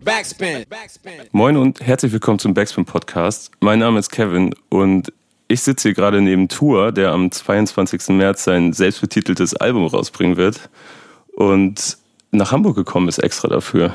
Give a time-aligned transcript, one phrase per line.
[0.00, 0.64] Backspin.
[1.32, 3.50] Moin und herzlich willkommen zum Backspin Podcast.
[3.60, 5.12] Mein Name ist Kevin und
[5.48, 8.08] ich sitze hier gerade neben Tour, der am 22.
[8.08, 10.70] März sein selbstbetiteltes Album rausbringen wird
[11.36, 11.98] und
[12.30, 13.94] nach Hamburg gekommen ist extra dafür.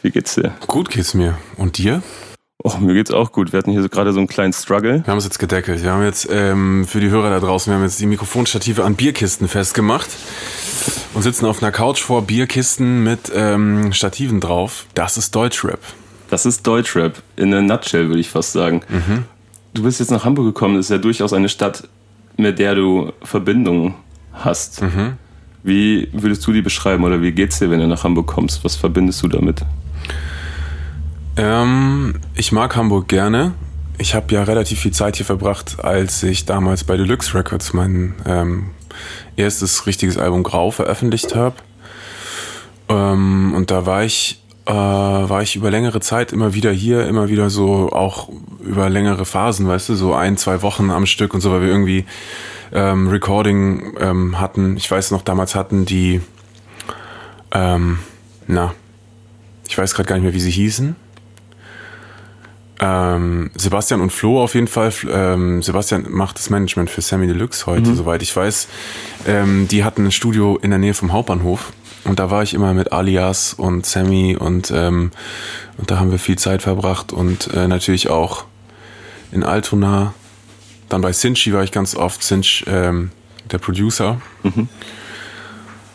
[0.00, 0.54] Wie geht's dir?
[0.66, 1.36] Gut geht's mir.
[1.58, 2.02] Und dir?
[2.58, 3.52] Och, mir geht's auch gut.
[3.52, 5.02] Wir hatten hier so gerade so einen kleinen Struggle.
[5.04, 5.82] Wir haben es jetzt gedeckelt.
[5.82, 8.96] Wir haben jetzt ähm, für die Hörer da draußen, wir haben jetzt die Mikrofonstative an
[8.96, 10.08] Bierkisten festgemacht
[11.14, 14.86] und sitzen auf einer Couch vor Bierkisten mit ähm, Stativen drauf.
[14.94, 15.80] Das ist Deutschrap.
[16.30, 17.22] Das ist Deutschrap.
[17.36, 18.80] In a nutshell, würde ich fast sagen.
[18.88, 19.24] Mhm.
[19.74, 20.76] Du bist jetzt nach Hamburg gekommen.
[20.76, 21.88] Das ist ja durchaus eine Stadt,
[22.36, 23.94] mit der du Verbindungen
[24.32, 24.82] hast.
[24.82, 25.18] Mhm.
[25.62, 28.64] Wie würdest du die beschreiben oder wie geht's dir, wenn du nach Hamburg kommst?
[28.64, 29.62] Was verbindest du damit?
[31.36, 33.52] Ähm, ich mag Hamburg gerne.
[33.98, 38.14] Ich habe ja relativ viel Zeit hier verbracht, als ich damals bei Deluxe Records mein
[38.26, 38.70] ähm,
[39.36, 41.56] erstes richtiges Album Grau veröffentlicht habe.
[42.88, 47.28] Ähm, und da war ich, äh, war ich über längere Zeit immer wieder hier, immer
[47.28, 48.30] wieder so auch
[48.60, 51.68] über längere Phasen, weißt du, so ein, zwei Wochen am Stück und so, weil wir
[51.68, 52.06] irgendwie
[52.72, 54.76] ähm, Recording ähm, hatten.
[54.76, 56.20] Ich weiß noch, damals hatten die,
[57.52, 57.98] ähm,
[58.46, 58.74] na,
[59.68, 60.96] ich weiß gerade gar nicht mehr, wie sie hießen
[62.80, 64.92] ähm, Sebastian und Flo auf jeden Fall.
[65.10, 67.94] Ähm, Sebastian macht das Management für Sammy Deluxe heute, mhm.
[67.94, 68.68] soweit ich weiß.
[69.26, 71.72] Ähm, die hatten ein Studio in der Nähe vom Hauptbahnhof.
[72.04, 75.10] Und da war ich immer mit Alias und Sammy und, ähm,
[75.76, 78.44] und da haben wir viel Zeit verbracht und äh, natürlich auch
[79.32, 80.14] in Altona.
[80.88, 83.10] Dann bei Cinchi war ich ganz oft, Cinch, ähm,
[83.50, 84.20] der Producer.
[84.44, 84.68] Mhm.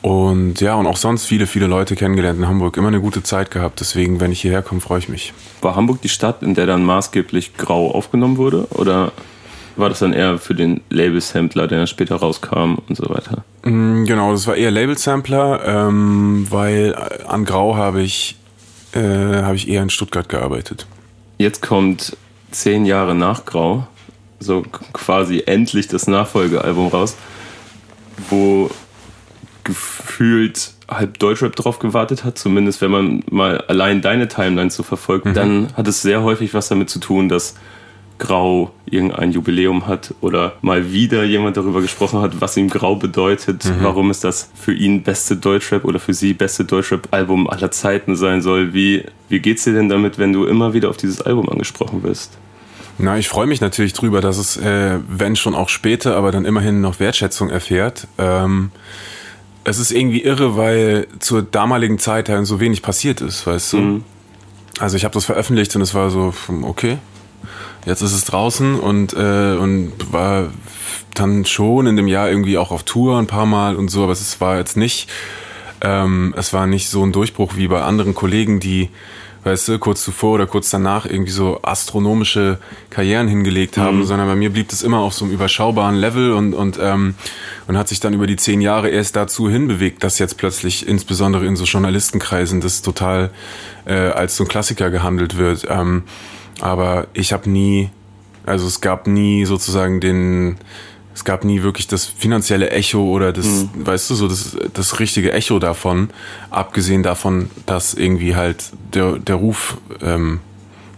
[0.02, 2.77] Und ja, und auch sonst viele, viele Leute kennengelernt in Hamburg.
[2.77, 3.80] Immer eine gute Zeit gehabt.
[3.80, 5.33] Deswegen, wenn ich hierher komme, freue ich mich.
[5.61, 8.67] War Hamburg die Stadt, in der dann maßgeblich grau aufgenommen wurde?
[8.72, 9.11] Oder
[9.75, 13.44] war das dann eher für den Label-Sampler, der dann später rauskam und so weiter?
[13.63, 16.95] Mm, genau, das war eher Label-Sampler, ähm, weil
[17.27, 18.38] an Grau habe ich,
[18.94, 18.99] äh,
[19.44, 20.88] hab ich eher in Stuttgart gearbeitet.
[21.38, 22.17] Jetzt kommt
[22.49, 23.88] zehn Jahre nach Grau,
[24.39, 24.63] so
[24.94, 27.16] quasi endlich das Nachfolgealbum raus,
[28.29, 28.69] wo
[29.63, 35.25] gefühlt halb Deutschrap drauf gewartet hat, zumindest wenn man mal allein deine Timeline zu verfolgt,
[35.25, 35.33] mhm.
[35.33, 37.55] dann hat es sehr häufig was damit zu tun, dass
[38.21, 43.66] Grau irgendein Jubiläum hat oder mal wieder jemand darüber gesprochen hat, was ihm Grau bedeutet,
[43.66, 43.77] mhm.
[43.81, 48.44] warum es das für ihn beste Deutschrap oder für sie beste Deutschrap-Album aller Zeiten sein
[48.44, 48.73] soll.
[48.73, 52.38] Wie, wie geht's dir denn damit, wenn du immer wieder auf dieses Album angesprochen wirst?
[53.00, 56.45] Na, ich freue mich natürlich drüber, dass es, äh, wenn schon auch später, aber dann
[56.45, 58.07] immerhin noch Wertschätzung erfährt.
[58.19, 58.69] Ähm
[59.63, 63.77] es ist irgendwie irre, weil zur damaligen Zeit halt so wenig passiert ist, weißt du?
[63.77, 64.03] Mhm.
[64.79, 66.97] Also ich habe das veröffentlicht und es war so, hm, okay,
[67.85, 70.50] jetzt ist es draußen und, äh, und war
[71.13, 74.13] dann schon in dem Jahr irgendwie auch auf Tour ein paar Mal und so, aber
[74.13, 75.09] es war jetzt nicht,
[75.81, 78.89] ähm, es war nicht so ein Durchbruch wie bei anderen Kollegen, die
[79.44, 82.59] weißt du, kurz zuvor oder kurz danach irgendwie so astronomische
[82.90, 84.06] Karrieren hingelegt haben, mhm.
[84.06, 87.16] sondern bei mir blieb das immer auf so einem überschaubaren Level und, und, ähm,
[87.68, 91.46] und hat sich dann über die zehn Jahre erst dazu hinbewegt, dass jetzt plötzlich insbesondere
[91.46, 93.31] in so Journalistenkreisen das total
[93.85, 95.66] äh, als so ein Klassiker gehandelt wird.
[95.69, 96.03] Ähm,
[96.59, 97.90] aber ich habe nie,
[98.46, 100.57] also es gab nie sozusagen den
[101.13, 103.69] es gab nie wirklich das finanzielle Echo oder das, mhm.
[103.85, 106.09] weißt du, so das, das richtige Echo davon,
[106.49, 108.63] abgesehen davon, dass irgendwie halt
[108.94, 110.39] der, der Ruf ähm,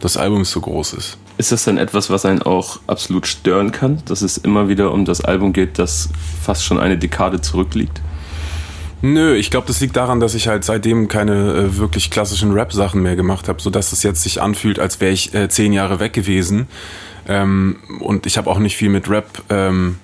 [0.04, 1.18] des Albums so groß ist.
[1.38, 5.04] Ist das dann etwas, was einen auch absolut stören kann, dass es immer wieder um
[5.04, 6.10] das Album geht, das
[6.44, 8.02] fast schon eine Dekade zurückliegt?
[9.02, 13.02] Nö, ich glaube, das liegt daran, dass ich halt seitdem keine äh, wirklich klassischen Rap-Sachen
[13.02, 16.14] mehr gemacht habe, sodass es jetzt sich anfühlt, als wäre ich äh, zehn Jahre weg
[16.14, 16.68] gewesen.
[17.28, 19.98] Ähm, und ich habe auch nicht viel mit Rap ähm,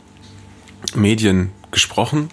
[0.95, 2.29] Medien gesprochen.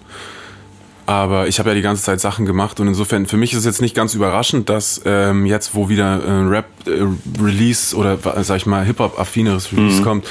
[1.06, 3.64] Aber ich habe ja die ganze Zeit Sachen gemacht und insofern, für mich ist es
[3.64, 8.56] jetzt nicht ganz überraschend, dass ähm, jetzt, wo wieder ein äh, Rap-Release äh, oder, sag
[8.56, 10.04] ich mal, Hip-Hop-affineres Release mhm.
[10.04, 10.26] kommt,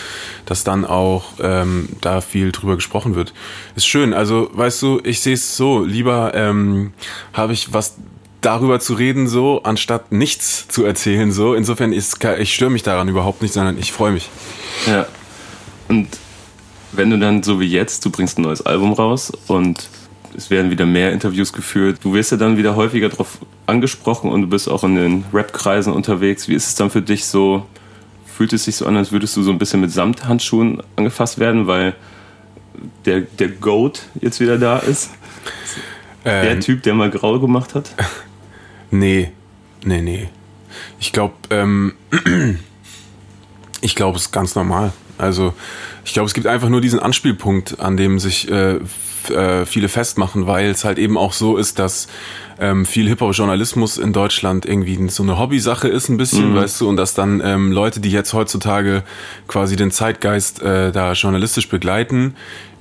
[0.45, 3.33] dass dann auch ähm, da viel drüber gesprochen wird.
[3.77, 4.13] Ist schön.
[4.13, 6.91] Also, weißt du, ich sehe es so, lieber ähm,
[7.31, 7.95] habe ich was
[8.41, 11.53] darüber zu reden, so, anstatt nichts zu erzählen, so.
[11.55, 14.29] Insofern, ist, ich störe mich daran überhaupt nicht, sondern ich freue mich.
[14.87, 15.07] Ja.
[15.87, 16.09] Und
[16.97, 19.89] wenn du dann so wie jetzt, du bringst ein neues Album raus und
[20.35, 24.41] es werden wieder mehr Interviews geführt, du wirst ja dann wieder häufiger darauf angesprochen und
[24.41, 26.47] du bist auch in den Rap-Kreisen unterwegs.
[26.47, 27.65] Wie ist es dann für dich so?
[28.25, 31.67] Fühlt es sich so an, als würdest du so ein bisschen mit Samthandschuhen angefasst werden,
[31.67, 31.95] weil
[33.05, 35.11] der, der Goat jetzt wieder da ist?
[36.25, 37.93] Ähm, der Typ, der mal grau gemacht hat?
[38.91, 39.31] Nee,
[39.83, 40.29] nee, nee.
[40.99, 41.95] Ich glaube, ähm,
[43.81, 44.93] ich glaube, es ist ganz normal.
[45.17, 45.53] Also
[46.03, 48.79] ich glaube, es gibt einfach nur diesen Anspielpunkt, an dem sich äh,
[49.29, 52.07] äh, viele festmachen, weil es halt eben auch so ist, dass
[52.59, 56.55] ähm, viel Hip-Hop-Journalismus in Deutschland irgendwie so eine Hobbysache ist ein bisschen, mhm.
[56.55, 59.03] weißt du, und dass dann ähm, Leute, die jetzt heutzutage
[59.47, 62.35] quasi den Zeitgeist äh, da journalistisch begleiten,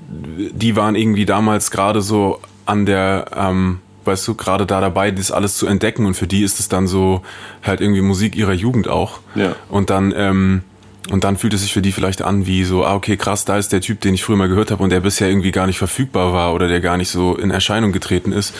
[0.09, 5.33] die waren irgendwie damals gerade so an der, ähm, weißt du, gerade da dabei, das
[5.33, 7.23] alles zu entdecken und für die ist es dann so
[7.63, 9.21] halt irgendwie Musik ihrer Jugend auch.
[9.35, 9.57] Ja.
[9.69, 10.63] Und dann, ähm,
[11.11, 13.59] und dann fühlt es sich für die vielleicht an wie so, ah, okay, krass, da
[13.59, 15.79] ist der Typ, den ich früher mal gehört habe und der bisher irgendwie gar nicht
[15.79, 18.55] verfügbar war oder der gar nicht so in Erscheinung getreten ist.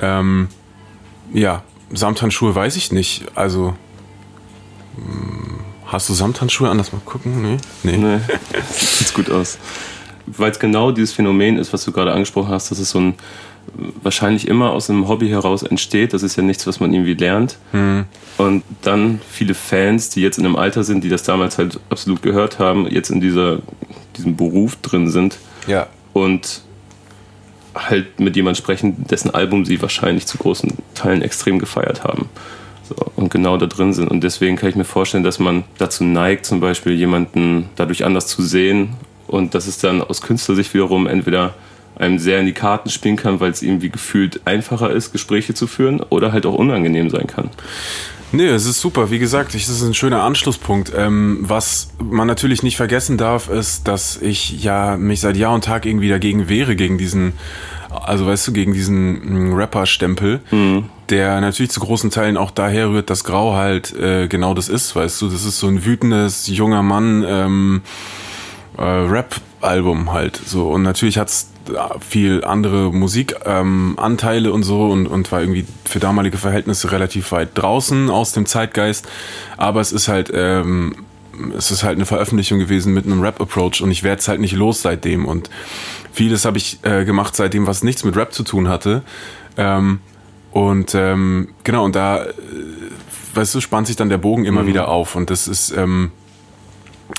[0.00, 0.48] Ähm,
[1.32, 1.62] ja,
[1.92, 3.24] Samthandschuhe weiß ich nicht.
[3.34, 3.74] Also,
[4.96, 6.78] hm, hast du Samthandschuhe an?
[6.78, 7.42] Lass mal gucken.
[7.42, 7.56] Nee.
[7.82, 7.96] Nee.
[7.96, 8.20] nee.
[8.70, 9.58] Sieht gut aus.
[10.26, 13.14] Weil es genau dieses Phänomen ist, was du gerade angesprochen hast, dass es so ein
[14.02, 16.12] wahrscheinlich immer aus einem Hobby heraus entsteht.
[16.12, 17.58] Das ist ja nichts, was man irgendwie lernt.
[17.72, 18.04] Mhm.
[18.36, 22.22] Und dann viele Fans, die jetzt in einem Alter sind, die das damals halt absolut
[22.22, 23.58] gehört haben, jetzt in dieser,
[24.16, 25.38] diesem Beruf drin sind.
[25.66, 25.86] Ja.
[26.12, 26.62] Und
[27.74, 32.28] halt mit jemandem sprechen, dessen Album sie wahrscheinlich zu großen Teilen extrem gefeiert haben.
[32.88, 34.08] So, und genau da drin sind.
[34.08, 38.26] Und deswegen kann ich mir vorstellen, dass man dazu neigt, zum Beispiel jemanden dadurch anders
[38.26, 38.90] zu sehen
[39.26, 41.54] und dass es dann aus Künstlersicht wiederum entweder
[41.96, 45.66] einem sehr in die Karten spielen kann, weil es irgendwie gefühlt einfacher ist, Gespräche zu
[45.66, 47.50] führen oder halt auch unangenehm sein kann.
[48.34, 49.10] Nee, es ist super.
[49.10, 50.92] Wie gesagt, es ist ein schöner Anschlusspunkt.
[50.96, 55.64] Ähm, was man natürlich nicht vergessen darf, ist, dass ich ja mich seit Jahr und
[55.64, 57.34] Tag irgendwie dagegen wehre, gegen diesen,
[57.90, 60.86] also weißt du, gegen diesen mm, Rapper-Stempel, mhm.
[61.10, 64.96] der natürlich zu großen Teilen auch daher rührt, dass Grau halt äh, genau das ist,
[64.96, 65.28] weißt du.
[65.28, 67.82] Das ist so ein wütendes, junger Mann, ähm,
[68.76, 70.40] äh, Rap-Album halt.
[70.44, 70.70] So.
[70.70, 71.50] Und natürlich hat's
[72.00, 77.50] viel andere Musikanteile ähm, und so und, und war irgendwie für damalige Verhältnisse relativ weit
[77.54, 79.06] draußen aus dem Zeitgeist.
[79.56, 80.96] Aber es ist halt, ähm,
[81.56, 84.54] es ist halt eine Veröffentlichung gewesen mit einem Rap-Approach und ich werde es halt nicht
[84.54, 85.26] los seitdem.
[85.26, 85.50] Und
[86.12, 89.02] vieles habe ich äh, gemacht seitdem, was nichts mit Rap zu tun hatte.
[89.56, 90.00] Ähm,
[90.52, 92.28] und ähm, genau, und da, äh,
[93.34, 94.68] weißt du, spannt sich dann der Bogen immer mhm.
[94.68, 95.16] wieder auf.
[95.16, 96.12] Und das ist, ähm,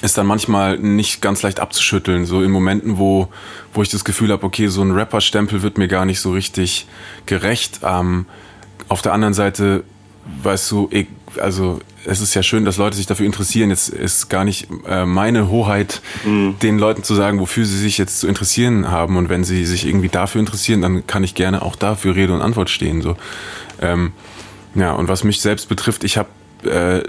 [0.02, 2.26] ist dann manchmal nicht ganz leicht abzuschütteln.
[2.26, 3.30] So in Momenten, wo,
[3.74, 6.88] wo ich das Gefühl habe, okay, so ein Rapper-Stempel wird mir gar nicht so richtig
[7.26, 7.82] gerecht.
[7.84, 8.26] Ähm,
[8.88, 9.84] auf der anderen Seite,
[10.44, 11.08] weißt du, ich,
[11.40, 13.70] also es ist ja schön, dass Leute sich dafür interessieren.
[13.70, 16.56] Jetzt ist gar nicht äh, meine Hoheit, mhm.
[16.62, 19.18] den Leuten zu sagen, wofür sie sich jetzt zu interessieren haben.
[19.18, 22.42] Und wenn sie sich irgendwie dafür interessieren, dann kann ich gerne auch dafür Rede und
[22.42, 23.02] Antwort stehen.
[23.02, 23.18] So.
[23.82, 24.14] Ähm,
[24.76, 26.30] ja, und was mich selbst betrifft, ich habe
[26.64, 27.04] äh,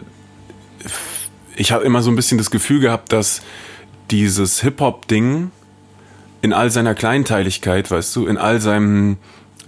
[1.57, 3.43] ich habe immer so ein bisschen das Gefühl gehabt, dass
[4.11, 5.51] dieses Hip-Hop-Ding
[6.43, 9.17] in all seiner Kleinteiligkeit, weißt du, in all seinem,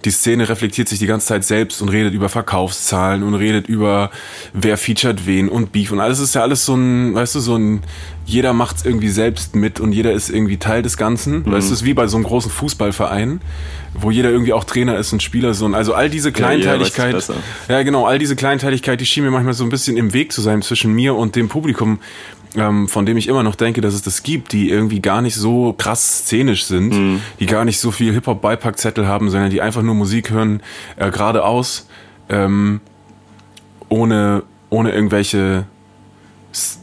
[0.04, 4.10] die Szene reflektiert sich die ganze Zeit selbst und redet über Verkaufszahlen und redet über
[4.52, 7.56] wer featured wen und Beef und alles ist ja alles so ein, weißt du, so
[7.56, 7.82] ein,
[8.24, 11.40] jeder macht's irgendwie selbst mit und jeder ist irgendwie Teil des Ganzen.
[11.40, 11.52] Mhm.
[11.52, 13.40] Weißt du, es ist wie bei so einem großen Fußballverein,
[13.94, 15.66] wo jeder irgendwie auch Trainer ist und Spieler so.
[15.66, 17.26] Also all diese Kleinteiligkeit,
[17.68, 20.32] ja, ja genau, all diese Kleinteiligkeit, die schien mir manchmal so ein bisschen im Weg
[20.32, 22.00] zu sein zwischen mir und dem Publikum,
[22.56, 25.36] ähm, von dem ich immer noch denke, dass es das gibt, die irgendwie gar nicht
[25.36, 27.20] so krass szenisch sind, mhm.
[27.40, 30.62] die gar nicht so viel Hip-Hop-Beipackzettel haben, sondern die einfach nur Musik hören,
[30.96, 31.88] äh, geradeaus,
[32.28, 32.80] ähm,
[33.88, 35.66] ohne, ohne irgendwelche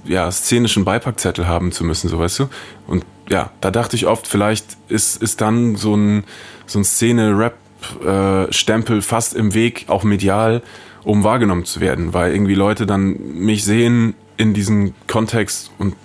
[0.05, 2.47] ja, szenischen Beipackzettel haben zu müssen, so weißt du.
[2.87, 6.23] Und ja, da dachte ich oft, vielleicht ist, ist dann so ein,
[6.67, 10.61] so ein Szene-Rap-Stempel fast im Weg, auch medial,
[11.03, 15.95] um wahrgenommen zu werden, weil irgendwie Leute dann mich sehen in diesem Kontext und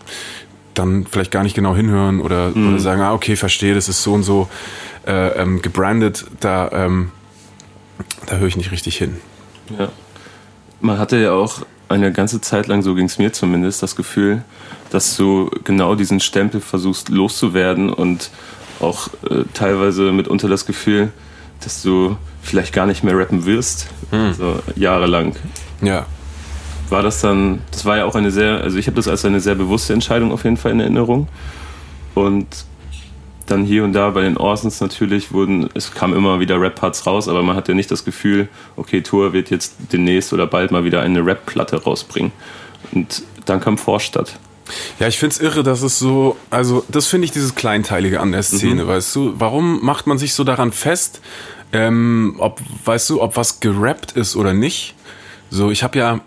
[0.74, 2.70] dann vielleicht gar nicht genau hinhören oder, mhm.
[2.70, 4.48] oder sagen, ah, okay, verstehe, das ist so und so
[5.06, 7.10] äh, ähm, gebrandet, da, ähm,
[8.26, 9.16] da höre ich nicht richtig hin.
[9.78, 9.88] Ja.
[10.80, 14.44] Man hatte ja auch eine ganze Zeit lang, so ging es mir zumindest, das Gefühl,
[14.90, 18.30] dass du genau diesen Stempel versuchst loszuwerden und
[18.80, 21.12] auch äh, teilweise mitunter das Gefühl,
[21.62, 24.32] dass du vielleicht gar nicht mehr rappen wirst, hm.
[24.32, 25.36] so jahrelang.
[25.82, 26.06] Ja.
[26.90, 29.40] War das dann, das war ja auch eine sehr, also ich habe das als eine
[29.40, 31.28] sehr bewusste Entscheidung auf jeden Fall in Erinnerung.
[32.14, 32.46] Und
[33.46, 37.28] dann hier und da bei den Orsons natürlich wurden, es kam immer wieder Rap-Parts raus,
[37.28, 41.02] aber man hatte nicht das Gefühl, okay, Tour wird jetzt demnächst oder bald mal wieder
[41.02, 42.32] eine Rap-Platte rausbringen.
[42.92, 44.38] Und dann kam Vorstadt.
[44.98, 48.42] Ja, ich find's irre, dass es so, also das finde ich dieses Kleinteilige an der
[48.42, 48.88] Szene, mhm.
[48.88, 49.34] weißt du?
[49.36, 51.20] Warum macht man sich so daran fest,
[51.72, 54.94] ähm, ob, weißt du, ob was gerappt ist oder nicht?
[55.50, 56.20] So, ich habe ja,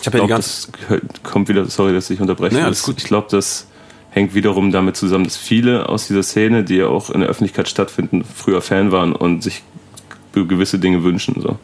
[0.00, 0.68] ich habe ja die ganze...
[0.88, 2.58] Das kommt wieder, sorry, dass ich unterbreche.
[2.58, 2.98] Ja, alles gut.
[2.98, 3.66] Ich glaube, das
[4.10, 7.68] hängt wiederum damit zusammen, dass viele aus dieser Szene, die ja auch in der Öffentlichkeit
[7.68, 9.62] stattfinden, früher Fan waren und sich
[10.32, 11.40] gewisse Dinge wünschen.
[11.40, 11.58] So.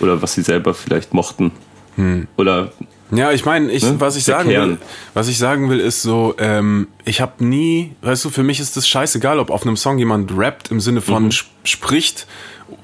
[0.00, 1.52] Oder was sie selber vielleicht mochten.
[1.96, 2.28] Hm.
[2.36, 2.72] Oder
[3.10, 3.96] Ja, ich meine, ich, ne?
[3.98, 4.78] was ich sagen will,
[5.14, 8.76] was ich sagen will, ist so, ähm, ich habe nie, weißt du, für mich ist
[8.76, 11.32] das scheißegal, ob auf einem Song jemand rappt im Sinne von mhm.
[11.64, 12.26] spricht.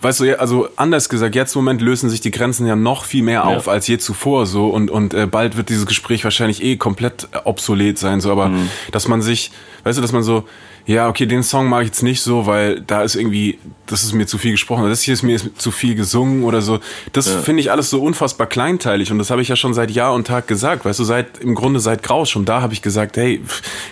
[0.00, 3.22] Weißt du, also anders gesagt, jetzt im Moment lösen sich die Grenzen ja noch viel
[3.22, 3.72] mehr auf ja.
[3.72, 7.98] als je zuvor so und und äh, bald wird dieses Gespräch wahrscheinlich eh komplett obsolet
[7.98, 8.70] sein so, aber mhm.
[8.92, 9.50] dass man sich,
[9.84, 10.44] weißt du, dass man so
[10.86, 14.12] ja, okay, den Song mag ich jetzt nicht so, weil da ist irgendwie, das ist
[14.12, 16.78] mir zu viel gesprochen, das hier ist mir zu viel gesungen oder so.
[17.12, 17.38] Das ja.
[17.38, 20.26] finde ich alles so unfassbar kleinteilig und das habe ich ja schon seit Jahr und
[20.26, 23.40] Tag gesagt, weißt du, seit im Grunde seit Graus schon da habe ich gesagt, hey,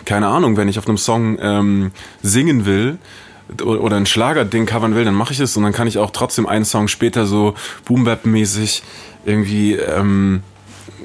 [0.04, 2.98] keine Ahnung, wenn ich auf einem Song ähm, singen will,
[3.60, 6.46] oder ein Schlagerding covern will, dann mache ich es und dann kann ich auch trotzdem
[6.46, 7.54] einen Song später so
[7.84, 8.82] Boom-Bap-mäßig
[9.24, 10.42] irgendwie ähm,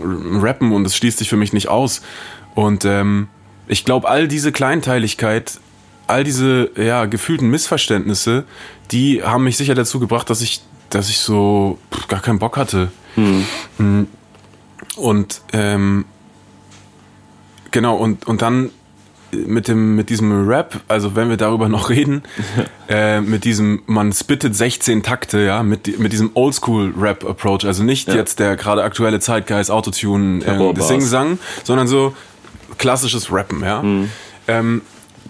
[0.01, 2.01] rappen und das schließt sich für mich nicht aus.
[2.56, 3.27] Und ähm,
[3.68, 5.60] ich glaube, all diese Kleinteiligkeit
[6.08, 8.46] all diese ja, gefühlten Missverständnisse,
[8.92, 12.58] die haben mich sicher dazu gebracht, dass ich, dass ich so pff, gar keinen Bock
[12.58, 12.92] hatte.
[13.16, 14.08] Hm.
[14.96, 16.06] Und ähm,
[17.72, 18.72] genau, und, und dann
[19.31, 22.24] mit dem mit diesem Rap, also wenn wir darüber noch reden,
[22.89, 27.84] äh, mit diesem man spittet 16 Takte, ja, mit mit diesem Oldschool Rap Approach, also
[27.84, 28.15] nicht ja.
[28.15, 32.15] jetzt der gerade aktuelle Zeitgeist Autotune äh, Sing Sang, sondern so
[32.77, 33.81] klassisches Rappen, ja.
[33.81, 34.10] Mhm.
[34.48, 34.81] Ähm,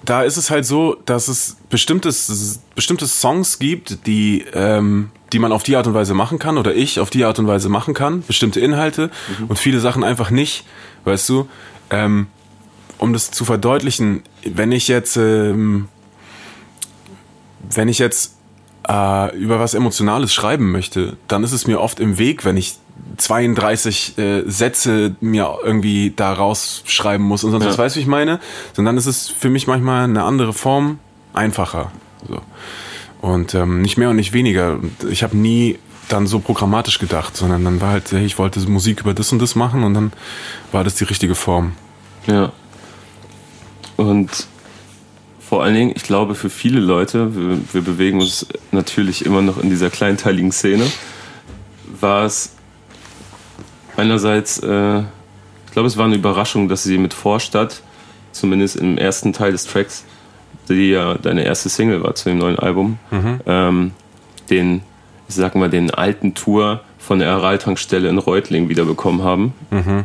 [0.05, 5.51] da ist es halt so, dass es bestimmtes, bestimmte Songs gibt, die, ähm, die man
[5.51, 7.93] auf die Art und Weise machen kann oder ich auf die Art und Weise machen
[7.93, 9.47] kann, bestimmte Inhalte mhm.
[9.47, 10.65] und viele Sachen einfach nicht,
[11.03, 11.49] weißt du.
[11.89, 12.27] Ähm,
[12.97, 15.87] um das zu verdeutlichen, wenn ich jetzt, ähm,
[17.69, 18.35] wenn ich jetzt
[18.87, 22.75] äh, über was Emotionales schreiben möchte, dann ist es mir oft im Weg, wenn ich
[23.17, 27.69] 32 äh, Sätze mir irgendwie da rausschreiben muss und sonst ja.
[27.69, 28.39] was, weißt du, wie ich meine?
[28.73, 30.99] Sondern ist es für mich manchmal eine andere Form
[31.33, 31.91] einfacher.
[32.27, 32.41] So.
[33.21, 34.79] Und ähm, nicht mehr und nicht weniger.
[35.09, 39.01] Ich habe nie dann so programmatisch gedacht, sondern dann war halt, hey, ich wollte Musik
[39.01, 40.13] über das und das machen und dann
[40.71, 41.73] war das die richtige Form.
[42.27, 42.51] Ja.
[43.97, 44.47] Und
[45.39, 49.57] vor allen Dingen, ich glaube, für viele Leute, wir, wir bewegen uns natürlich immer noch
[49.57, 50.85] in dieser kleinteiligen Szene,
[51.99, 52.55] war es
[53.95, 57.81] einerseits, äh, ich glaube, es war eine Überraschung, dass sie mit Vorstadt,
[58.31, 60.05] zumindest im ersten Teil des Tracks,
[60.69, 63.39] die ja deine erste Single war zu dem neuen Album, mhm.
[63.45, 63.91] ähm,
[64.49, 64.81] den,
[65.27, 69.53] ich sag mal, den alten Tour von der Aral-Tankstelle in Reutling wiederbekommen haben.
[69.71, 70.03] Mhm.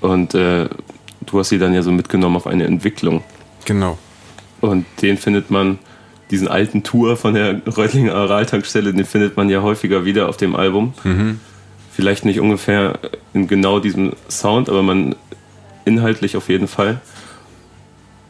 [0.00, 0.68] Und äh,
[1.26, 3.22] du hast sie dann ja so mitgenommen auf eine Entwicklung.
[3.64, 3.98] Genau.
[4.60, 5.78] Und den findet man,
[6.30, 10.56] diesen alten Tour von der Reutlinger Aral-Tankstelle, den findet man ja häufiger wieder auf dem
[10.56, 10.94] Album.
[11.04, 11.40] Mhm.
[11.92, 12.98] Vielleicht nicht ungefähr
[13.34, 15.14] in genau diesem Sound, aber man
[15.84, 17.00] inhaltlich auf jeden Fall.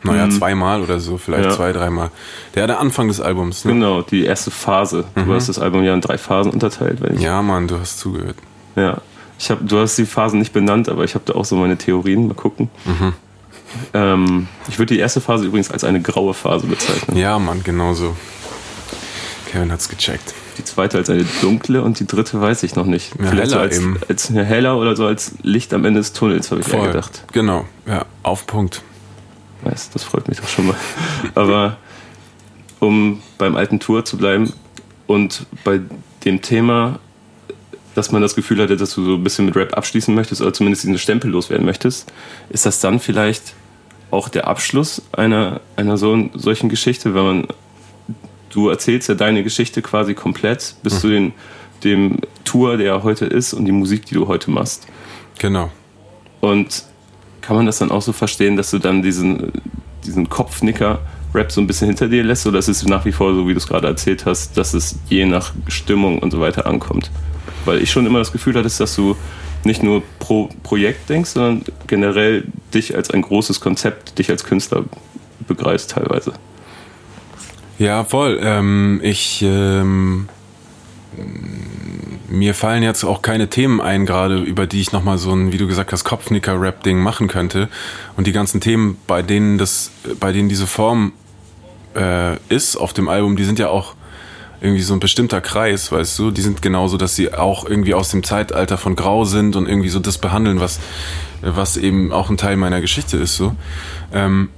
[0.03, 0.33] Naja, mhm.
[0.33, 1.51] zweimal oder so, vielleicht ja.
[1.53, 2.11] zwei, dreimal.
[2.55, 3.65] Der, der Anfang des Albums.
[3.65, 3.73] Ne?
[3.73, 5.05] Genau, die erste Phase.
[5.15, 5.27] Mhm.
[5.27, 7.01] Du hast das Album ja in drei Phasen unterteilt.
[7.01, 8.37] Wenn ich ja, Mann, du hast zugehört.
[8.77, 8.99] Ja,
[9.39, 11.77] ich hab, du hast die Phasen nicht benannt, aber ich habe da auch so meine
[11.77, 12.29] Theorien.
[12.29, 12.71] Mal gucken.
[12.85, 13.13] Mhm.
[13.93, 17.17] Ähm, ich würde die erste Phase übrigens als eine graue Phase bezeichnen.
[17.17, 18.17] Ja, Mann, genau so.
[19.51, 20.35] Kevin hat's gecheckt.
[20.59, 23.13] Die zweite als eine dunkle und die dritte weiß ich noch nicht.
[23.19, 23.99] Ja, Vielleicht heller so als, eben.
[24.09, 26.87] als eine heller oder so als Licht am Ende des Tunnels, habe ich Voll.
[26.87, 27.25] gedacht.
[27.33, 28.83] Genau, ja, auf Punkt.
[29.63, 30.77] Weiß, das freut mich doch schon mal.
[31.35, 31.77] Aber
[32.79, 34.53] um beim alten Tour zu bleiben
[35.07, 35.81] und bei
[36.25, 36.99] dem Thema,
[37.95, 40.53] dass man das Gefühl hatte, dass du so ein bisschen mit Rap abschließen möchtest oder
[40.53, 42.13] zumindest diesen Stempel loswerden möchtest,
[42.51, 43.55] ist das dann vielleicht
[44.11, 47.47] auch der Abschluss einer, einer so, solchen Geschichte, wenn man,
[48.51, 50.99] du erzählst ja deine Geschichte quasi komplett bis mhm.
[50.99, 51.33] zu den,
[51.83, 54.87] dem Tour, der heute ist und die Musik, die du heute machst.
[55.39, 55.71] Genau.
[56.41, 56.85] Und
[57.41, 59.53] kann man das dann auch so verstehen, dass du dann diesen,
[60.05, 63.47] diesen Kopfnicker-Rap so ein bisschen hinter dir lässt oder ist es nach wie vor so,
[63.49, 67.11] wie du es gerade erzählt hast, dass es je nach Stimmung und so weiter ankommt?
[67.65, 69.17] Weil ich schon immer das Gefühl hatte, dass du
[69.65, 74.85] nicht nur pro Projekt denkst, sondern generell dich als ein großes Konzept, dich als Künstler
[75.47, 76.33] begreifst teilweise.
[77.79, 78.39] Ja, voll.
[78.43, 80.29] Ähm, ich ähm,
[82.29, 85.59] mir fallen jetzt auch keine Themen ein, gerade über die ich nochmal so ein, wie
[85.59, 87.69] du gesagt hast, Kopfnicker-Rap-Ding machen könnte.
[88.17, 91.13] Und die ganzen Themen, bei denen das, bei denen diese Form
[91.97, 93.95] äh, ist auf dem Album, die sind ja auch
[94.65, 98.11] irgendwie so ein bestimmter Kreis, weißt du, die sind genauso, dass sie auch irgendwie aus
[98.11, 100.81] dem Zeitalter von Grau sind und irgendwie so das behandeln, was,
[101.43, 103.55] was eben auch ein Teil meiner Geschichte ist, so.
[104.13, 104.49] Ähm,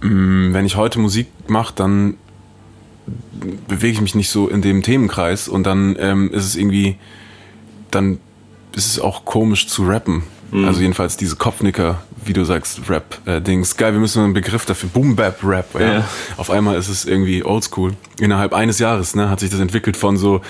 [0.00, 2.16] mm, wenn ich heute Musik mache, dann
[3.68, 6.96] bewege ich mich nicht so in dem Themenkreis und dann ähm, ist es irgendwie,
[7.92, 8.18] dann
[8.74, 10.24] ist es auch komisch zu rappen.
[10.52, 10.66] Mhm.
[10.66, 13.72] Also jedenfalls diese Kopfnicker, wie du sagst, Rap-Dings.
[13.72, 14.90] Äh, Geil, wir müssen einen Begriff dafür.
[14.90, 15.80] Boom-Bap-Rap.
[15.80, 15.92] Ja.
[15.92, 16.08] ja.
[16.36, 17.94] Auf einmal ist es irgendwie oldschool.
[18.20, 20.42] Innerhalb eines Jahres ne, hat sich das entwickelt von so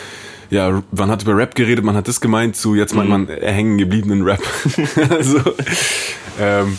[0.51, 3.79] ja, man hat über Rap geredet, man hat das gemeint, zu jetzt meint man hängen
[3.79, 4.43] gebliebenen Rap.
[5.11, 5.39] also,
[6.39, 6.77] ähm,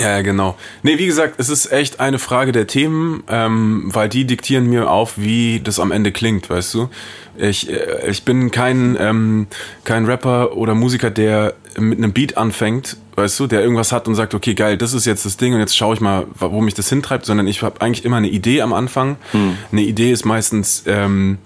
[0.00, 0.16] ja.
[0.16, 0.56] ja, genau.
[0.82, 4.90] Nee, wie gesagt, es ist echt eine Frage der Themen, ähm, weil die diktieren mir
[4.90, 6.88] auf, wie das am Ende klingt, weißt du?
[7.36, 9.46] Ich, äh, ich bin kein, ähm,
[9.84, 14.14] kein Rapper oder Musiker, der mit einem Beat anfängt, weißt du, der irgendwas hat und
[14.14, 16.74] sagt, okay, geil, das ist jetzt das Ding und jetzt schaue ich mal, wo mich
[16.74, 19.16] das hintreibt, sondern ich habe eigentlich immer eine Idee am Anfang.
[19.32, 19.56] Hm.
[19.72, 21.38] Eine Idee ist meistens ähm,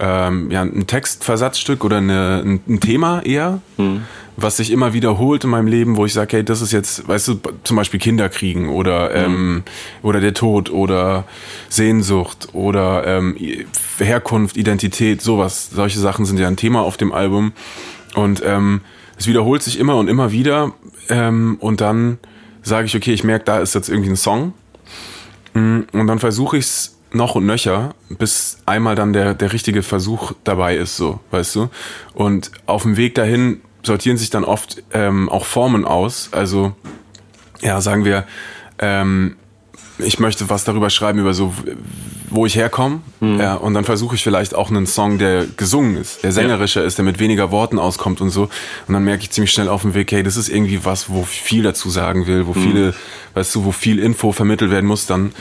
[0.00, 3.60] ähm, ja, ein Textversatzstück oder eine, ein, ein Thema eher.
[3.76, 4.02] Hm
[4.40, 7.28] was sich immer wiederholt in meinem Leben, wo ich sage, hey, das ist jetzt, weißt
[7.28, 9.34] du, zum Beispiel Kinder kriegen oder, mhm.
[9.34, 9.62] ähm,
[10.02, 11.24] oder der Tod oder
[11.68, 13.36] Sehnsucht oder ähm,
[13.98, 15.70] Herkunft, Identität, sowas.
[15.72, 17.52] Solche Sachen sind ja ein Thema auf dem Album.
[18.14, 18.82] Und ähm,
[19.18, 20.72] es wiederholt sich immer und immer wieder.
[21.08, 22.18] Ähm, und dann
[22.62, 24.54] sage ich, okay, ich merke, da ist jetzt irgendwie ein Song.
[25.54, 29.82] Mm, und dann versuche ich es noch und nöcher, bis einmal dann der, der richtige
[29.82, 31.68] Versuch dabei ist, so, weißt du?
[32.14, 36.28] Und auf dem Weg dahin sortieren sich dann oft ähm, auch Formen aus.
[36.32, 36.74] Also,
[37.60, 38.24] ja, sagen wir,
[38.78, 39.36] ähm,
[39.98, 41.52] ich möchte was darüber schreiben, über so,
[42.30, 43.00] wo ich herkomme.
[43.20, 43.40] Mhm.
[43.40, 46.86] Ja, und dann versuche ich vielleicht auch einen Song, der gesungen ist, der sängerischer ja.
[46.86, 48.42] ist, der mit weniger Worten auskommt und so.
[48.86, 51.22] Und dann merke ich ziemlich schnell auf dem Weg, hey, das ist irgendwie was, wo
[51.22, 52.62] ich viel dazu sagen will, wo mhm.
[52.62, 52.94] viele,
[53.34, 55.06] weißt du, wo viel Info vermittelt werden muss.
[55.06, 55.32] Dann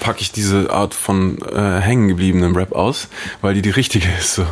[0.00, 3.08] packe ich diese Art von äh, hängen gebliebenem Rap aus,
[3.40, 4.34] weil die die richtige ist.
[4.34, 4.46] So.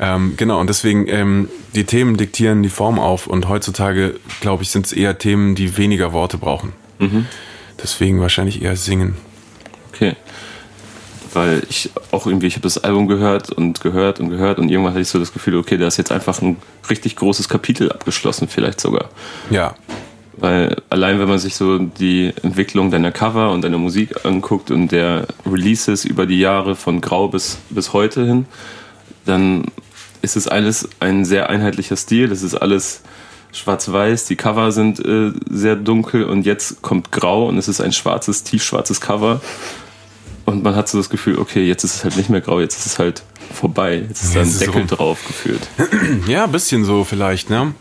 [0.00, 4.70] Ähm, genau, und deswegen, ähm, die Themen diktieren die Form auf und heutzutage, glaube ich,
[4.70, 6.72] sind es eher Themen, die weniger Worte brauchen.
[6.98, 7.26] Mhm.
[7.82, 9.16] Deswegen wahrscheinlich eher singen.
[9.92, 10.16] Okay.
[11.32, 14.92] Weil ich auch irgendwie, ich habe das Album gehört und gehört und gehört und irgendwann
[14.92, 16.56] hatte ich so das Gefühl, okay, da ist jetzt einfach ein
[16.88, 19.10] richtig großes Kapitel abgeschlossen, vielleicht sogar.
[19.48, 19.74] Ja.
[20.36, 24.90] Weil allein wenn man sich so die Entwicklung deiner Cover und deiner Musik anguckt und
[24.90, 28.46] der Releases über die Jahre von Grau bis, bis heute hin,
[29.26, 29.66] dann
[30.22, 32.28] ist es alles ein sehr einheitlicher Stil.
[32.28, 33.02] Das ist alles
[33.52, 34.26] schwarz-weiß.
[34.26, 38.42] Die Cover sind äh, sehr dunkel und jetzt kommt grau und es ist ein schwarzes,
[38.44, 39.40] tiefschwarzes Cover.
[40.46, 42.76] Und man hat so das Gefühl, okay, jetzt ist es halt nicht mehr grau, jetzt
[42.76, 43.22] ist es halt
[43.54, 44.04] vorbei.
[44.08, 44.96] Jetzt ist da ein Deckel so.
[44.96, 45.68] drauf geführt.
[46.26, 47.74] Ja, ein bisschen so vielleicht, ne?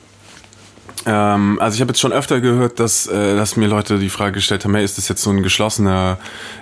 [1.05, 4.33] Ähm, also ich habe jetzt schon öfter gehört, dass, äh, dass mir Leute die Frage
[4.33, 6.17] gestellt haben, hey, ist das jetzt so ein geschlossener,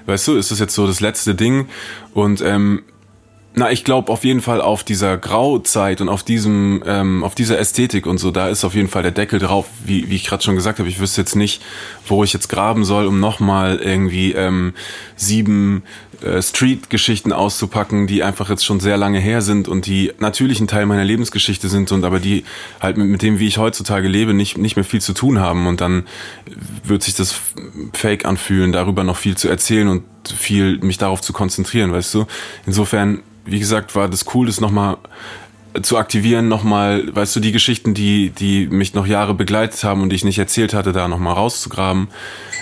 [0.06, 1.68] weißt du, ist das jetzt so das letzte Ding?
[2.14, 2.84] Und ähm,
[3.58, 7.58] na, ich glaube auf jeden Fall auf dieser Grauzeit und auf diesem, ähm, auf dieser
[7.58, 10.44] Ästhetik und so, da ist auf jeden Fall der Deckel drauf, wie, wie ich gerade
[10.44, 10.88] schon gesagt habe.
[10.88, 11.64] Ich wüsste jetzt nicht,
[12.06, 14.76] wo ich jetzt graben soll, um nochmal irgendwie ähm,
[15.16, 15.82] sieben
[16.22, 20.68] äh, Street-Geschichten auszupacken, die einfach jetzt schon sehr lange her sind und die natürlich ein
[20.68, 22.44] Teil meiner Lebensgeschichte sind und aber die
[22.80, 25.66] halt mit, mit dem, wie ich heutzutage lebe, nicht, nicht mehr viel zu tun haben.
[25.66, 26.06] Und dann
[26.84, 27.34] wird sich das
[27.94, 32.28] fake anfühlen, darüber noch viel zu erzählen und viel mich darauf zu konzentrieren, weißt du?
[32.68, 34.98] Insofern wie gesagt, war das cool, das nochmal
[35.82, 40.10] zu aktivieren, nochmal, weißt du, die Geschichten, die, die mich noch Jahre begleitet haben und
[40.10, 42.08] die ich nicht erzählt hatte, da nochmal rauszugraben.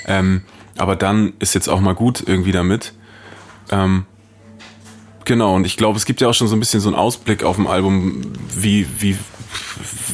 [0.05, 0.41] Ähm,
[0.77, 2.93] aber dann ist jetzt auch mal gut irgendwie damit.
[3.71, 4.05] Ähm,
[5.23, 7.43] genau, und ich glaube, es gibt ja auch schon so ein bisschen so einen Ausblick
[7.43, 8.21] auf dem Album,
[8.53, 9.17] wie, wie,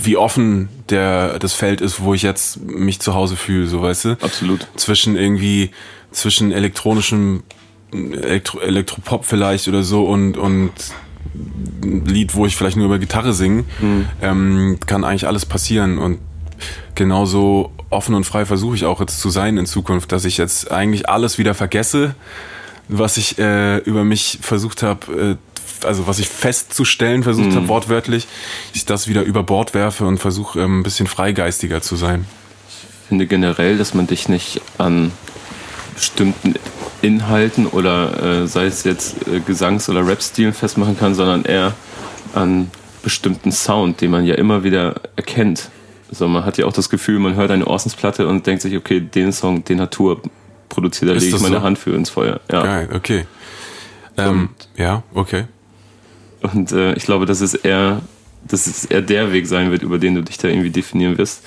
[0.04, 4.06] wie offen der, das Feld ist, wo ich jetzt mich zu Hause fühle, so weißt
[4.06, 4.10] du?
[4.22, 4.68] Absolut.
[4.76, 5.72] Zwischen irgendwie,
[6.12, 7.44] zwischen elektronischem
[7.92, 10.72] Elektro Elektropop vielleicht oder so und, und
[11.84, 14.08] ein Lied, wo ich vielleicht nur über Gitarre singe, mhm.
[14.22, 16.20] ähm, kann eigentlich alles passieren und
[16.96, 20.72] genauso offen und frei versuche ich auch jetzt zu sein in Zukunft, dass ich jetzt
[20.72, 22.16] eigentlich alles wieder vergesse,
[22.88, 25.38] was ich äh, über mich versucht habe,
[25.84, 27.56] äh, also was ich festzustellen versucht mhm.
[27.56, 28.28] habe, wortwörtlich,
[28.74, 32.26] ich das wieder über Bord werfe und versuche ähm, ein bisschen freigeistiger zu sein.
[32.70, 35.12] Ich finde generell, dass man dich nicht an
[35.96, 36.56] bestimmten
[37.02, 41.74] Inhalten oder äh, sei es jetzt äh, Gesangs- oder Rap-Stilen festmachen kann, sondern eher
[42.34, 42.70] an
[43.04, 45.70] bestimmten Sound, den man ja immer wieder erkennt.
[46.10, 49.00] Also man hat ja auch das Gefühl, man hört eine Orsons-Platte und denkt sich, okay,
[49.00, 50.22] den Song, den Natur
[50.70, 51.62] produziert, da lege ich meine so?
[51.62, 52.40] Hand für ins Feuer.
[52.52, 52.64] Ja.
[52.64, 53.26] Geil, okay.
[54.18, 55.46] Ähm, ja, okay.
[56.42, 58.02] Und äh, ich glaube, dass es eher,
[58.48, 61.44] dass es eher der Weg sein wird, über den du dich da irgendwie definieren wirst.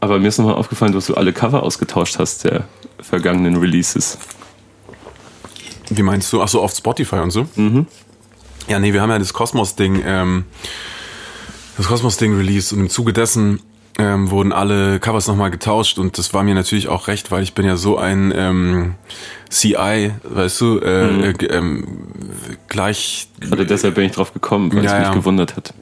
[0.00, 2.64] Aber mir ist nochmal aufgefallen, dass du alle Cover ausgetauscht hast der
[3.00, 4.18] vergangenen Releases.
[5.90, 6.40] Wie meinst du?
[6.40, 7.46] Achso, auf Spotify und so?
[7.56, 7.86] Mhm.
[8.68, 10.44] Ja, nee, wir haben ja das Kosmos-Ding, ähm,
[11.76, 13.60] das Kosmos-Ding released und im Zuge dessen
[13.98, 17.54] ähm, wurden alle Covers nochmal getauscht und das war mir natürlich auch recht, weil ich
[17.54, 18.94] bin ja so ein ähm,
[19.50, 21.22] CI, weißt du, äh, mhm.
[21.22, 21.86] äh, ähm,
[22.68, 23.28] gleich.
[23.42, 25.14] Also deshalb bin ich drauf gekommen, weil ja, es mich ja.
[25.14, 25.74] gewundert hat.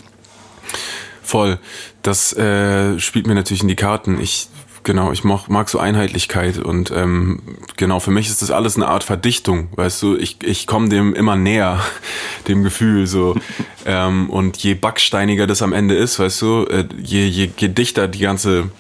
[1.23, 1.59] Voll.
[2.03, 4.19] Das äh, spielt mir natürlich in die Karten.
[4.19, 4.49] Ich
[4.89, 7.43] Genau, ich mag, mag so Einheitlichkeit und ähm,
[7.77, 11.13] genau, für mich ist das alles eine Art Verdichtung, weißt du, ich, ich komme dem
[11.13, 11.81] immer näher,
[12.49, 13.37] dem Gefühl so.
[13.85, 18.07] Ähm, und je backsteiniger das am Ende ist, weißt du, äh, je, je, je dichter
[18.07, 18.71] die ganze,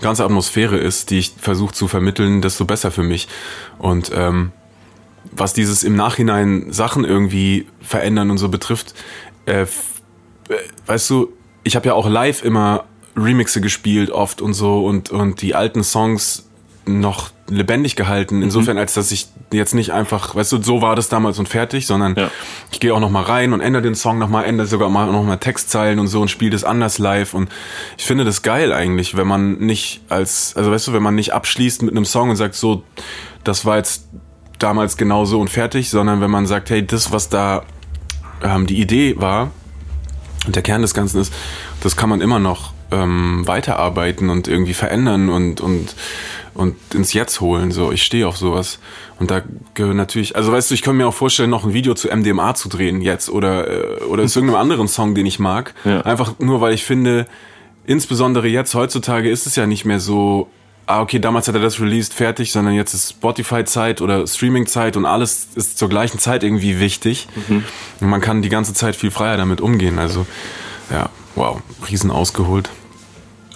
[0.00, 3.28] ganze Atmosphäre ist, die ich versuche zu vermitteln, desto besser für mich.
[3.78, 4.52] Und ähm,
[5.30, 8.94] was dieses im Nachhinein Sachen irgendwie verändern und so betrifft,
[9.46, 9.64] äh,
[10.86, 11.32] weißt du,
[11.64, 12.84] ich habe ja auch live immer
[13.16, 16.46] Remixe gespielt oft und so und, und die alten Songs
[16.86, 18.36] noch lebendig gehalten.
[18.36, 18.42] Mhm.
[18.44, 21.86] Insofern, als dass ich jetzt nicht einfach, weißt du, so war das damals und fertig,
[21.86, 22.30] sondern ja.
[22.70, 25.10] ich gehe auch noch mal rein und ändere den Song noch mal, ändere sogar mal
[25.10, 27.34] noch mal Textzeilen und so und spiele das anders live.
[27.34, 27.50] Und
[27.98, 31.32] ich finde das geil eigentlich, wenn man nicht als, also weißt du, wenn man nicht
[31.32, 32.84] abschließt mit einem Song und sagt, so,
[33.44, 34.08] das war jetzt
[34.58, 37.64] damals genauso und fertig, sondern wenn man sagt, hey, das, was da
[38.42, 39.50] ähm, die Idee war
[40.46, 41.32] und der Kern des Ganzen ist,
[41.82, 45.94] das kann man immer noch ähm, weiterarbeiten und irgendwie verändern und, und,
[46.54, 47.70] und ins Jetzt holen.
[47.70, 48.78] So, ich stehe auf sowas.
[49.18, 49.42] Und da
[49.74, 52.54] gehören natürlich, also weißt du, ich kann mir auch vorstellen, noch ein Video zu MDMA
[52.54, 55.74] zu drehen jetzt oder, äh, oder zu irgendeinem anderen Song, den ich mag.
[55.84, 56.00] Ja.
[56.02, 57.26] Einfach nur, weil ich finde,
[57.86, 60.48] insbesondere jetzt, heutzutage ist es ja nicht mehr so,
[60.86, 65.06] ah, okay, damals hat er das released, fertig, sondern jetzt ist Spotify-Zeit oder Streaming-Zeit und
[65.06, 67.28] alles ist zur gleichen Zeit irgendwie wichtig.
[67.48, 67.64] Mhm.
[68.00, 69.98] Und man kann die ganze Zeit viel freier damit umgehen.
[69.98, 70.26] Also,
[70.90, 72.70] ja, wow, riesen ausgeholt.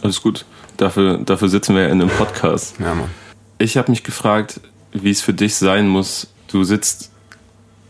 [0.04, 0.44] Alles gut.
[0.76, 2.76] Dafür, dafür sitzen wir ja in einem Podcast.
[2.78, 3.08] Ja, Mann.
[3.56, 4.60] Ich habe mich gefragt,
[4.92, 6.28] wie es für dich sein muss.
[6.48, 7.10] Du sitzt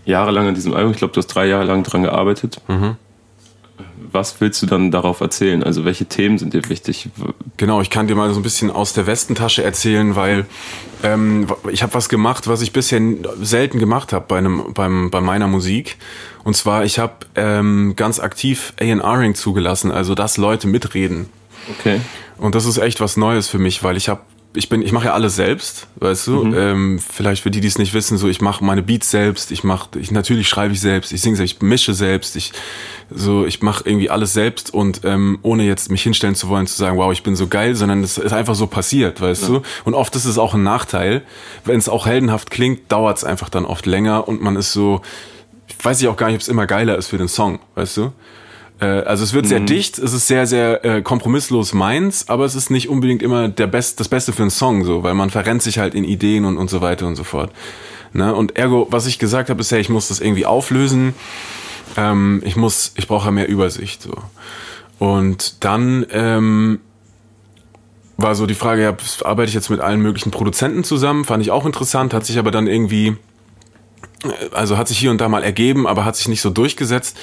[0.04, 0.92] jahrelang an diesem Album.
[0.92, 2.60] Ich glaube, du hast drei Jahre lang dran gearbeitet.
[2.68, 2.96] Mhm.
[4.12, 5.64] Was willst du dann darauf erzählen?
[5.64, 7.08] Also welche Themen sind dir wichtig?
[7.56, 10.46] Genau, ich kann dir mal so ein bisschen aus der Westentasche erzählen, weil
[11.02, 13.00] ähm, ich habe was gemacht, was ich bisher
[13.42, 15.96] selten gemacht habe bei, beim, bei meiner Musik.
[16.44, 21.28] Und zwar, ich habe ähm, ganz aktiv A&Ring zugelassen, also dass Leute mitreden
[21.78, 22.00] Okay.
[22.36, 24.20] Und das ist echt was Neues für mich, weil ich habe
[24.56, 26.44] ich bin, ich mache ja alles selbst, weißt du.
[26.44, 26.54] Mhm.
[26.56, 29.64] Ähm, vielleicht für die, die es nicht wissen, so ich mache meine Beats selbst, ich
[29.64, 32.52] mache, ich natürlich schreibe ich selbst, ich singe selbst, ich mische selbst, ich
[33.10, 36.76] so, ich mache irgendwie alles selbst und ähm, ohne jetzt mich hinstellen zu wollen, zu
[36.76, 39.48] sagen, wow, ich bin so geil, sondern es ist einfach so passiert, weißt ja.
[39.48, 39.62] du.
[39.84, 41.22] Und oft ist es auch ein Nachteil,
[41.64, 45.02] wenn es auch heldenhaft klingt, dauert es einfach dann oft länger und man ist so,
[45.82, 48.12] weiß ich auch gar nicht, ob es immer geiler ist für den Song, weißt du.
[48.80, 49.66] Äh, also es wird sehr mhm.
[49.66, 53.66] dicht, es ist sehr, sehr äh, kompromisslos meins, aber es ist nicht unbedingt immer der
[53.66, 56.56] Best, das Beste für einen Song, so, weil man verrennt sich halt in Ideen und,
[56.56, 57.52] und so weiter und so fort.
[58.12, 58.34] Ne?
[58.34, 61.14] Und ergo, was ich gesagt habe, ist ja, ich muss das irgendwie auflösen.
[61.96, 64.02] Ähm, ich muss, ich brauche mehr Übersicht.
[64.02, 64.14] So.
[64.98, 66.80] Und dann ähm,
[68.16, 71.24] war so die Frage, ja, arbeite ich jetzt mit allen möglichen Produzenten zusammen?
[71.24, 73.16] Fand ich auch interessant, hat sich aber dann irgendwie,
[74.24, 77.16] äh, also hat sich hier und da mal ergeben, aber hat sich nicht so durchgesetzt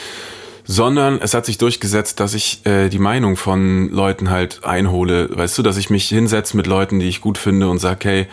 [0.65, 5.58] sondern es hat sich durchgesetzt, dass ich äh, die Meinung von Leuten halt einhole, weißt
[5.58, 8.28] du, dass ich mich hinsetze mit Leuten, die ich gut finde und sag, hey,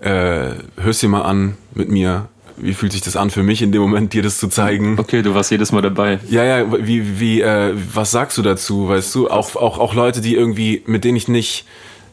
[0.00, 3.72] äh, hörst dir mal an mit mir, wie fühlt sich das an für mich in
[3.72, 4.98] dem Moment, dir das zu zeigen?
[4.98, 6.18] Okay, du warst jedes Mal dabei.
[6.28, 9.28] Ja, ja, wie, wie, äh, was sagst du dazu, weißt du?
[9.28, 11.66] Auch, auch, auch Leute, die irgendwie, mit denen ich nicht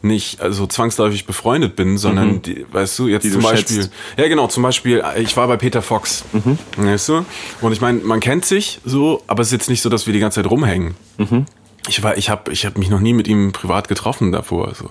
[0.04, 2.42] nicht also zwangsläufig befreundet bin, sondern mhm.
[2.42, 3.82] die, weißt du, jetzt die zum du Beispiel.
[3.82, 3.92] Schätzt.
[4.16, 6.24] Ja, genau, zum Beispiel, ich war bei Peter Fox.
[6.32, 6.58] Mhm.
[6.76, 7.24] Weißt du?
[7.60, 10.12] Und ich meine, man kennt sich so, aber es ist jetzt nicht so, dass wir
[10.12, 10.94] die ganze Zeit rumhängen.
[11.18, 11.46] Mhm.
[11.88, 14.68] Ich war, ich habe ich hab mich noch nie mit ihm privat getroffen davor.
[14.68, 14.90] Also.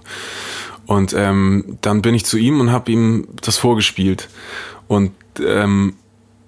[0.85, 4.29] Und ähm, dann bin ich zu ihm und habe ihm das vorgespielt.
[4.87, 5.95] Und ähm,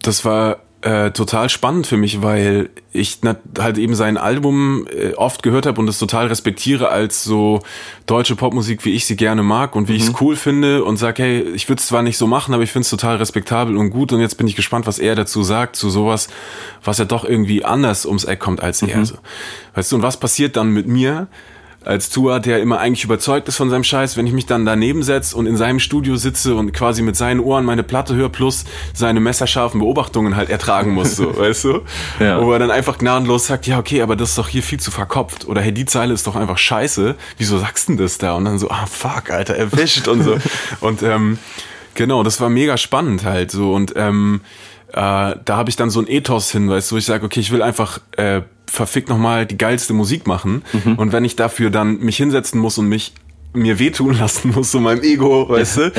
[0.02, 3.20] das war äh, total spannend für mich, weil ich
[3.58, 7.62] halt eben sein Album äh, oft gehört habe und es total respektiere als so
[8.06, 9.98] deutsche Popmusik, wie ich sie gerne mag und wie mhm.
[9.98, 12.62] ich es cool finde und sag, hey, ich würde es zwar nicht so machen, aber
[12.62, 15.42] ich finde es total respektabel und gut und jetzt bin ich gespannt, was er dazu
[15.42, 16.28] sagt, zu sowas,
[16.84, 18.90] was ja doch irgendwie anders ums Eck kommt als mhm.
[18.90, 19.06] er.
[19.06, 19.16] So.
[19.74, 21.28] Weißt du, und was passiert dann mit mir?
[21.86, 25.04] Als Tua, der immer eigentlich überzeugt ist von seinem Scheiß, wenn ich mich dann daneben
[25.04, 28.66] setze und in seinem Studio sitze und quasi mit seinen Ohren meine Platte höre, plus
[28.94, 31.82] seine messerscharfen Beobachtungen halt ertragen muss, so, weißt du?
[32.20, 32.42] Ja.
[32.42, 34.92] Wo er dann einfach gnadenlos sagt, ja, okay, aber das ist doch hier viel zu
[34.92, 35.48] verkopft.
[35.48, 37.16] Oder hey, die Zeile ist doch einfach scheiße.
[37.38, 38.34] Wieso sagst du denn das da?
[38.34, 40.38] Und dann so, ah, fuck, Alter, erwischt und so.
[40.82, 41.38] Und ähm,
[41.94, 43.74] genau, das war mega spannend halt so.
[43.74, 47.06] Und ähm, äh, da habe ich dann so ein Ethos hin, weißt du, wo ich
[47.06, 50.64] sage, okay, ich will einfach äh, verfickt nochmal die geilste Musik machen.
[50.72, 50.96] Mhm.
[50.96, 53.14] Und wenn ich dafür dann mich hinsetzen muss und mich
[53.54, 55.92] mir wehtun lassen muss, so meinem Ego, weißt du,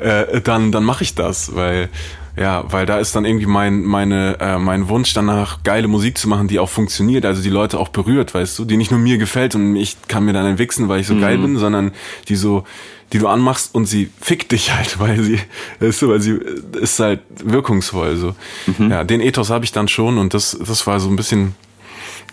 [0.00, 0.22] ja.
[0.22, 1.88] äh, dann, dann mache ich das, weil
[2.34, 6.30] ja, weil da ist dann irgendwie mein, meine, äh, mein Wunsch danach, geile Musik zu
[6.30, 9.18] machen, die auch funktioniert, also die Leute auch berührt, weißt du, die nicht nur mir
[9.18, 11.20] gefällt und ich kann mir dann entwichsen, weil ich so mhm.
[11.20, 11.92] geil bin, sondern
[12.28, 12.64] die so,
[13.12, 15.38] die du anmachst und sie fickt dich halt, weil sie,
[15.80, 16.40] weißt du, weil sie
[16.80, 18.34] ist halt wirkungsvoll, so.
[18.78, 18.90] Mhm.
[18.90, 21.54] Ja, den Ethos habe ich dann schon und das, das war so ein bisschen,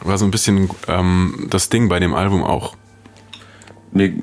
[0.02, 2.76] war so ein bisschen ähm, das Ding bei dem Album auch.
[3.92, 4.14] Mir,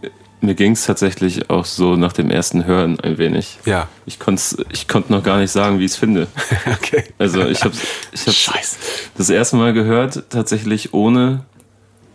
[0.41, 3.59] mir ging es tatsächlich auch so nach dem ersten Hören ein wenig.
[3.65, 3.89] Ja.
[4.07, 6.29] Ich konnte ich konnt noch gar nicht sagen, wie ich es finde.
[6.73, 7.05] okay.
[7.19, 7.75] Also ich habe
[8.13, 8.77] ich hab's Scheiße.
[9.19, 11.45] das erste Mal gehört, tatsächlich ohne.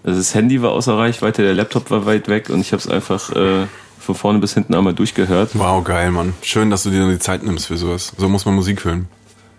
[0.03, 2.89] Also das Handy war außer Reichweite, der Laptop war weit weg und ich habe es
[2.89, 3.67] einfach äh,
[4.01, 5.51] von vorne bis hinten einmal durchgehört.
[5.53, 6.33] Wow, geil, Mann.
[6.41, 8.13] Schön, dass du dir die Zeit nimmst für sowas.
[8.17, 9.07] So muss man Musik hören.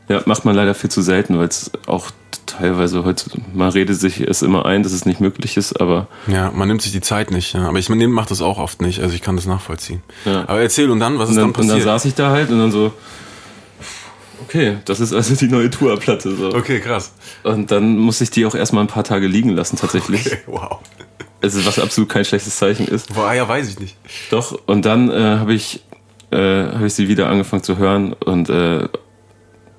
[0.08, 2.10] Ja, macht man leider viel zu selten, weil es auch
[2.46, 3.24] teilweise heute,
[3.54, 6.82] man redet sich es immer ein, dass es nicht möglich ist, aber Ja, man nimmt
[6.82, 7.54] sich die Zeit nicht.
[7.54, 7.68] Ja.
[7.68, 9.00] Aber ich mache das auch oft nicht.
[9.00, 10.02] Also ich kann das nachvollziehen.
[10.24, 10.42] Ja.
[10.42, 11.84] Aber erzähl und dann, was ist und dann, dann und dann passiert?
[11.84, 12.92] saß ich da halt und dann so,
[14.42, 16.34] okay, das ist also die neue Tourplatte.
[16.34, 16.54] So.
[16.54, 17.12] okay, krass.
[17.42, 20.26] Und dann musste ich die auch erstmal ein paar Tage liegen lassen, tatsächlich.
[20.26, 20.78] Okay, wow.
[21.42, 23.12] Also, was absolut kein schlechtes Zeichen ist.
[23.14, 23.96] Boah, ja, weiß ich nicht.
[24.30, 25.82] Doch, und dann äh, habe ich,
[26.30, 28.88] äh, hab ich sie wieder angefangen zu hören und äh,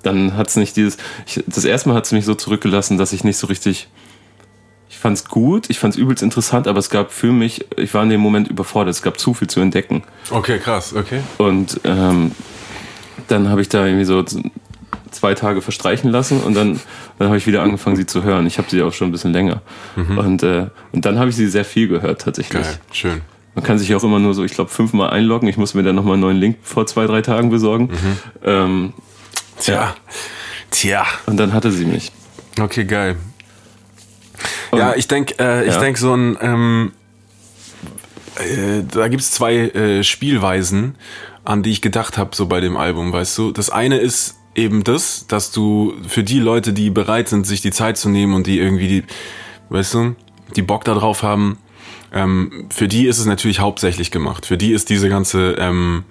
[0.02, 0.98] dann hat es nicht dieses.
[1.26, 3.88] Ich, das erste Mal hat es mich so zurückgelassen, dass ich nicht so richtig.
[4.90, 7.92] Ich fand es gut, ich fand es übelst interessant, aber es gab für mich, ich
[7.94, 10.04] war in dem Moment überfordert, es gab zu viel zu entdecken.
[10.30, 11.20] Okay, krass, okay.
[11.36, 12.32] Und ähm,
[13.28, 14.24] dann habe ich da irgendwie so
[15.14, 16.80] zwei Tage verstreichen lassen und dann,
[17.18, 18.46] dann habe ich wieder angefangen, sie zu hören.
[18.46, 19.62] Ich habe sie auch schon ein bisschen länger.
[19.96, 22.62] Und, äh, und dann habe ich sie sehr viel gehört, tatsächlich.
[22.62, 23.20] Geil, schön.
[23.54, 25.48] Man kann sich auch immer nur so, ich glaube, fünfmal einloggen.
[25.48, 27.90] Ich muss mir dann nochmal einen neuen Link vor zwei, drei Tagen besorgen.
[28.44, 28.92] Ähm,
[29.60, 29.94] Tja.
[30.72, 31.06] Tja.
[31.26, 32.10] und dann hatte sie mich.
[32.60, 33.16] Okay, geil.
[34.72, 35.80] Und- ja, ich denke, äh, ich Ja.
[35.80, 36.92] denk so ein, ähm,
[38.36, 40.96] äh, da gibt's zwei äh, Spielweisen,
[41.44, 43.52] an die ich gedacht habe, so bei dem Album, weißt du.
[43.52, 47.70] Das eine ist eben das, dass du für die Leute, die bereit sind, sich die
[47.70, 49.04] Zeit zu nehmen und die irgendwie die,
[49.68, 50.16] weißt du,
[50.56, 51.58] die Bock da drauf haben,
[52.12, 54.46] ähm, für die ist es natürlich hauptsächlich gemacht.
[54.46, 56.04] Für die ist diese ganze ähm,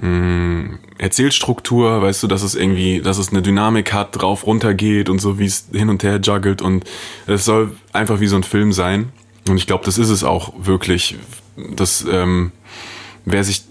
[0.00, 5.08] mh, Erzählstruktur, weißt du, dass es irgendwie, dass es eine Dynamik hat, drauf runter geht
[5.08, 6.84] und so, wie es hin und her juggelt und
[7.26, 9.12] es soll einfach wie so ein Film sein.
[9.48, 11.16] Und ich glaube, das ist es auch wirklich.
[11.56, 12.52] dass ähm,
[13.24, 13.64] wer sich,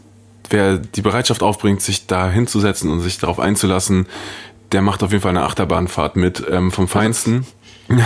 [0.49, 4.07] wer die Bereitschaft aufbringt, sich da hinzusetzen und sich darauf einzulassen,
[4.71, 7.45] der macht auf jeden Fall eine Achterbahnfahrt mit ähm, vom Feinsten.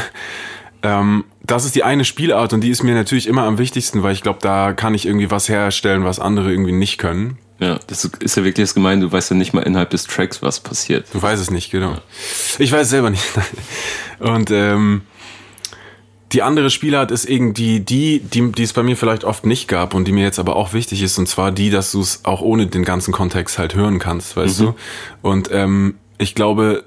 [0.84, 4.14] ähm, das ist die eine Spielart und die ist mir natürlich immer am wichtigsten, weil
[4.14, 7.38] ich glaube, da kann ich irgendwie was herstellen, was andere irgendwie nicht können.
[7.60, 10.42] Ja, das ist ja wirklich das Gemeine, du weißt ja nicht mal innerhalb des Tracks,
[10.42, 11.08] was passiert.
[11.14, 11.98] Du weißt es nicht, genau.
[12.60, 13.24] Ich weiß es selber nicht.
[14.20, 15.04] Und ähm,
[16.34, 19.94] die andere Spielart ist irgendwie die, die, die es bei mir vielleicht oft nicht gab
[19.94, 22.42] und die mir jetzt aber auch wichtig ist, und zwar die, dass du es auch
[22.42, 24.76] ohne den ganzen Kontext halt hören kannst, weißt du?
[25.22, 26.86] Und ähm, ich glaube,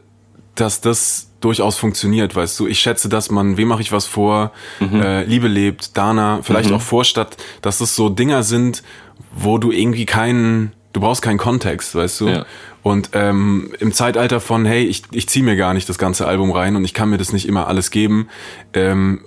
[0.57, 2.67] dass das durchaus funktioniert, weißt du.
[2.67, 4.53] Ich schätze, dass man, wem mache ich was vor,
[5.01, 8.83] äh, Liebe lebt, Dana, vielleicht auch Vorstadt, dass das so Dinger sind,
[9.33, 12.29] wo du irgendwie keinen, du brauchst keinen Kontext, weißt du.
[12.29, 12.47] Ja.
[12.87, 16.53] Und ähm, im Zeitalter von, hey, ich, ich ziehe mir gar nicht das ganze Album
[16.53, 18.29] rein und ich kann mir das nicht immer alles geben,
[18.75, 19.23] ähm,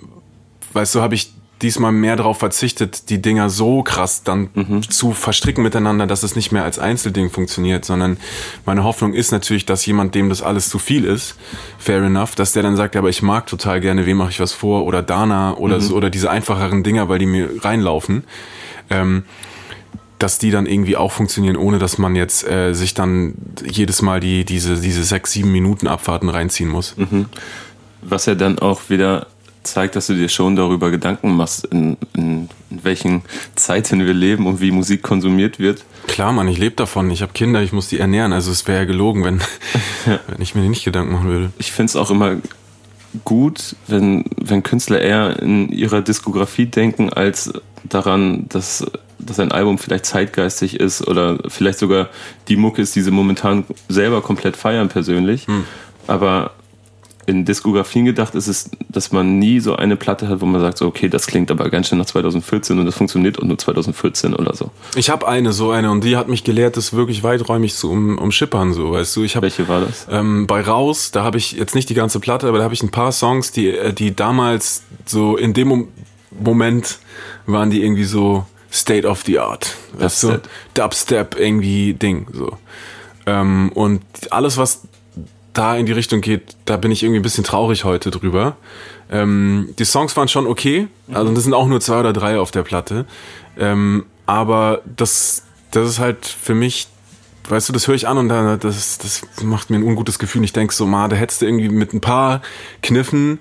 [0.72, 4.48] weißt du, habe ich diesmal mehr darauf verzichtet, die Dinger so krass dann
[4.88, 8.16] zu verstricken miteinander, dass es nicht mehr als Einzelding funktioniert, sondern
[8.64, 11.36] meine Hoffnung ist natürlich, dass jemand, dem das alles zu viel ist,
[11.78, 14.54] fair enough, dass der dann sagt, aber ich mag total gerne, wem mache ich was
[14.54, 18.24] vor oder Dana oder so, oder diese einfacheren Dinger, weil die mir reinlaufen.
[18.88, 19.24] Ähm,
[20.20, 24.20] dass die dann irgendwie auch funktionieren, ohne dass man jetzt äh, sich dann jedes Mal
[24.20, 26.94] die, diese, diese sechs, sieben Minuten Abfahrten reinziehen muss.
[28.02, 29.26] Was ja dann auch wieder
[29.62, 33.22] zeigt, dass du dir schon darüber Gedanken machst, in, in, in welchen
[33.56, 35.84] Zeiten wir leben und wie Musik konsumiert wird.
[36.06, 37.10] Klar, Mann, ich lebe davon.
[37.10, 38.32] Ich habe Kinder, ich muss die ernähren.
[38.32, 39.40] Also es wäre ja gelogen, wenn,
[40.04, 41.50] wenn ich mir nicht Gedanken machen würde.
[41.58, 42.36] Ich finde es auch immer
[43.24, 47.52] gut, wenn, wenn Künstler eher in ihrer Diskografie denken, als
[47.84, 48.86] daran, dass,
[49.18, 52.08] dass ein Album vielleicht zeitgeistig ist oder vielleicht sogar
[52.48, 55.46] die Mucke ist, die sie momentan selber komplett feiern persönlich.
[56.06, 56.52] Aber
[57.26, 60.78] in Diskografien gedacht ist es, dass man nie so eine Platte hat, wo man sagt,
[60.78, 64.34] so, okay, das klingt aber ganz schön nach 2014 und das funktioniert auch nur 2014
[64.34, 64.70] oder so.
[64.96, 68.18] Ich habe eine, so eine, und die hat mich gelehrt, das wirklich weiträumig zu um,
[68.18, 69.22] umschippern, so, weißt du.
[69.22, 70.06] Ich habe Welche war das?
[70.10, 72.82] ähm, bei Raus, da habe ich jetzt nicht die ganze Platte, aber da habe ich
[72.82, 75.88] ein paar Songs, die, äh, die damals so in dem Mom
[76.32, 77.00] Moment
[77.46, 79.76] waren die irgendwie so State of the Art.
[79.94, 80.28] Weißt du?
[80.28, 80.50] Dubstep.
[80.74, 82.28] Dubstep irgendwie Ding.
[82.32, 82.56] So.
[83.26, 84.82] Ähm, und alles, was
[85.52, 88.56] da in die Richtung geht, da bin ich irgendwie ein bisschen traurig heute drüber.
[89.10, 92.50] Ähm, die Songs waren schon okay, also das sind auch nur zwei oder drei auf
[92.50, 93.06] der Platte.
[93.58, 96.86] Ähm, aber das, das ist halt für mich,
[97.48, 100.44] weißt du, das höre ich an und da, das, das macht mir ein ungutes Gefühl.
[100.44, 102.42] Ich denke so, ma, da hättest du irgendwie mit ein paar
[102.82, 103.40] Kniffen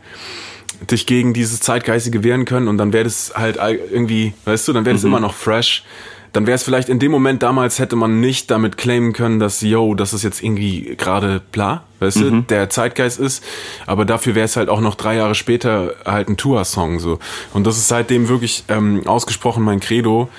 [0.89, 4.85] dich gegen dieses Zeitgeistige wehren können und dann wäre das halt irgendwie, weißt du, dann
[4.85, 5.83] wäre das immer noch fresh.
[6.33, 9.61] Dann wäre es vielleicht in dem Moment damals hätte man nicht damit claimen können, dass,
[9.61, 12.29] yo, das ist jetzt irgendwie gerade bla, weißt mhm.
[12.29, 13.43] du, der Zeitgeist ist.
[13.85, 17.19] Aber dafür wäre es halt auch noch drei Jahre später halt ein Tour-Song so.
[17.53, 20.29] Und das ist seitdem wirklich ähm, ausgesprochen mein Credo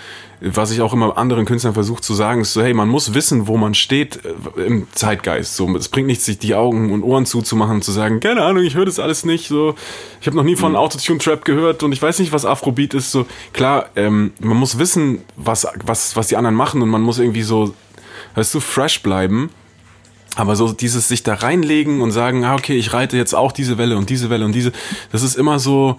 [0.41, 3.47] was ich auch immer anderen Künstlern versuche zu sagen, ist so, hey, man muss wissen,
[3.47, 4.21] wo man steht
[4.57, 5.57] äh, im Zeitgeist.
[5.57, 8.65] So, es bringt nichts, sich die Augen und Ohren zuzumachen und zu sagen, keine Ahnung,
[8.65, 9.49] ich höre das alles nicht.
[9.49, 9.75] So,
[10.21, 10.79] ich habe noch nie von mhm.
[10.79, 13.13] Autotune-Trap gehört und ich weiß nicht, was Afrobeat ist.
[13.13, 17.19] So, klar, ähm, man muss wissen, was, was, was die anderen machen und man muss
[17.19, 17.75] irgendwie so,
[18.35, 19.51] weißt du, fresh bleiben.
[20.37, 23.79] Aber so dieses sich da reinlegen und sagen, ah, okay, ich reite jetzt auch diese
[23.79, 24.73] Welle und diese Welle und diese,
[25.11, 25.99] das ist immer so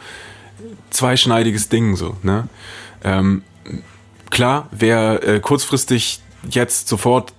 [0.89, 2.47] zweischneidiges Ding, so, ne?
[3.03, 3.43] Ähm,
[4.31, 7.33] klar, wer äh, kurzfristig jetzt sofort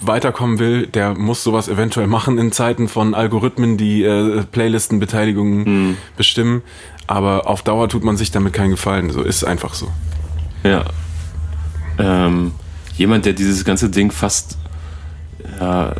[0.00, 5.96] weiterkommen will, der muss sowas eventuell machen in Zeiten von Algorithmen, die äh, Playlistenbeteiligungen mhm.
[6.16, 6.62] bestimmen.
[7.06, 9.10] Aber auf Dauer tut man sich damit keinen Gefallen.
[9.10, 9.88] So ist einfach so.
[10.64, 10.84] Ja.
[11.98, 12.52] Ähm,
[12.96, 14.56] jemand, der dieses ganze Ding fast
[15.58, 15.94] ja,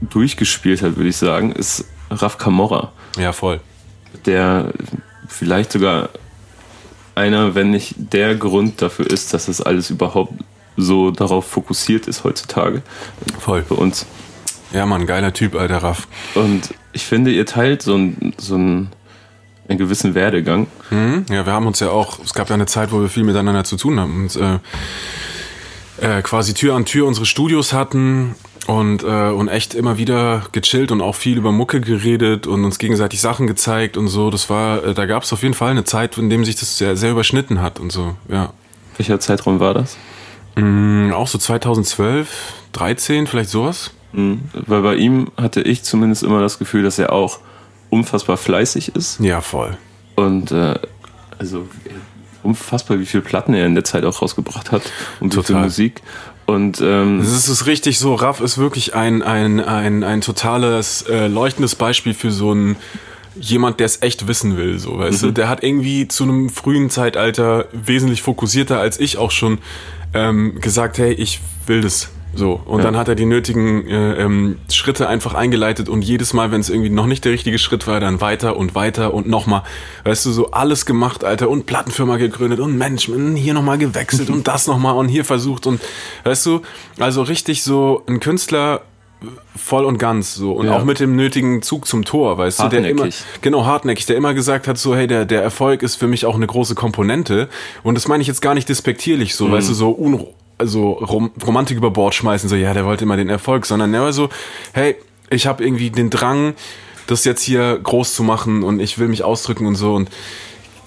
[0.00, 2.92] durchgespielt hat, würde ich sagen, ist Raf Camorra.
[3.18, 3.60] Ja, voll.
[4.24, 4.72] Der
[5.28, 6.10] vielleicht sogar
[7.14, 10.32] einer, wenn nicht der Grund dafür ist, dass das alles überhaupt
[10.76, 12.82] so darauf fokussiert ist heutzutage.
[13.38, 13.64] Voll.
[13.68, 14.06] Bei uns.
[14.72, 16.08] Ja, Mann, geiler Typ, alter Raff.
[16.34, 18.88] Und ich finde, ihr teilt so, ein, so ein,
[19.68, 20.66] einen gewissen Werdegang.
[20.90, 21.26] Mhm.
[21.30, 23.64] Ja, wir haben uns ja auch, es gab ja eine Zeit, wo wir viel miteinander
[23.64, 24.58] zu tun haben und äh,
[26.00, 28.34] äh, quasi Tür an Tür unsere Studios hatten
[28.66, 32.78] und, äh, und echt immer wieder gechillt und auch viel über Mucke geredet und uns
[32.78, 34.30] gegenseitig Sachen gezeigt und so.
[34.30, 36.78] Das war, äh, da gab es auf jeden Fall eine Zeit, in dem sich das
[36.78, 38.52] sehr, sehr überschnitten hat und so, ja.
[38.96, 39.96] Welcher Zeitraum war das?
[40.54, 42.28] Mm, auch so 2012,
[42.72, 43.92] 13, vielleicht sowas.
[44.12, 44.42] Mhm.
[44.52, 47.40] Weil bei ihm hatte ich zumindest immer das Gefühl, dass er auch
[47.90, 49.20] unfassbar fleißig ist.
[49.20, 49.76] Ja, voll.
[50.14, 50.78] Und äh,
[51.38, 51.66] also
[52.42, 54.82] unfassbar, wie viele Platten er in der Zeit auch rausgebracht hat
[55.20, 56.02] und wie viel Musik.
[56.52, 61.26] Und ähm, es ist richtig so, Raff ist wirklich ein, ein, ein, ein totales, äh,
[61.26, 62.76] leuchtendes Beispiel für so ein
[63.40, 65.26] jemand, der es echt wissen will, so, weißt mhm.
[65.28, 65.32] du?
[65.32, 69.58] Der hat irgendwie zu einem frühen Zeitalter wesentlich fokussierter als ich auch schon
[70.14, 72.10] ähm, gesagt, hey, ich will das.
[72.34, 72.84] So, und ja.
[72.84, 76.70] dann hat er die nötigen äh, ähm, Schritte einfach eingeleitet und jedes Mal, wenn es
[76.70, 79.62] irgendwie noch nicht der richtige Schritt war, dann weiter und weiter und nochmal,
[80.04, 84.48] weißt du, so alles gemacht, Alter, und Plattenfirma gegründet und Management, hier nochmal gewechselt und
[84.48, 85.80] das nochmal und hier versucht und,
[86.24, 86.62] weißt du,
[86.98, 88.82] also richtig so ein Künstler
[89.54, 90.76] voll und ganz so und ja.
[90.76, 93.08] auch mit dem nötigen Zug zum Tor, weißt du, der immer
[93.40, 96.34] genau hartnäckig, der immer gesagt hat so hey, der der Erfolg ist für mich auch
[96.34, 97.48] eine große Komponente
[97.82, 99.52] und das meine ich jetzt gar nicht despektierlich so, mhm.
[99.52, 99.90] weißt du, so
[100.58, 104.02] also Rom Romantik über Bord schmeißen, so ja, der wollte immer den Erfolg, sondern er
[104.02, 104.28] war so,
[104.72, 104.96] hey,
[105.30, 106.54] ich habe irgendwie den Drang,
[107.06, 110.10] das jetzt hier groß zu machen und ich will mich ausdrücken und so und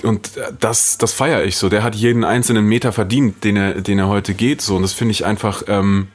[0.03, 1.67] und das, das feiere ich so.
[1.67, 4.61] Der hat jeden einzelnen Meter verdient, den er, den er heute geht.
[4.61, 4.75] So.
[4.75, 6.09] Und das finde ich einfach, ähm,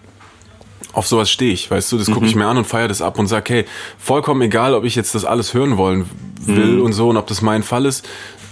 [0.92, 2.42] auf sowas stehe ich, weißt du, das gucke ich mhm.
[2.42, 3.64] mir an und feiere das ab und sag, hey,
[3.98, 6.08] vollkommen egal, ob ich jetzt das alles hören wollen
[6.40, 6.82] will mhm.
[6.82, 8.08] und so und ob das mein Fall ist,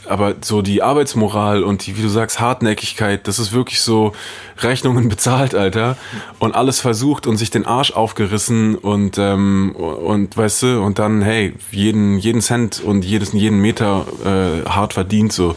[0.08, 4.12] aber so die Arbeitsmoral und die, wie du sagst, Hartnäckigkeit, das ist wirklich so
[4.58, 5.96] Rechnungen bezahlt, Alter.
[6.38, 11.22] Und alles versucht und sich den Arsch aufgerissen und, ähm, und weißt du, und dann,
[11.22, 15.54] hey, jeden, jeden Cent und jedes, jeden Meter äh, hart verdient, so.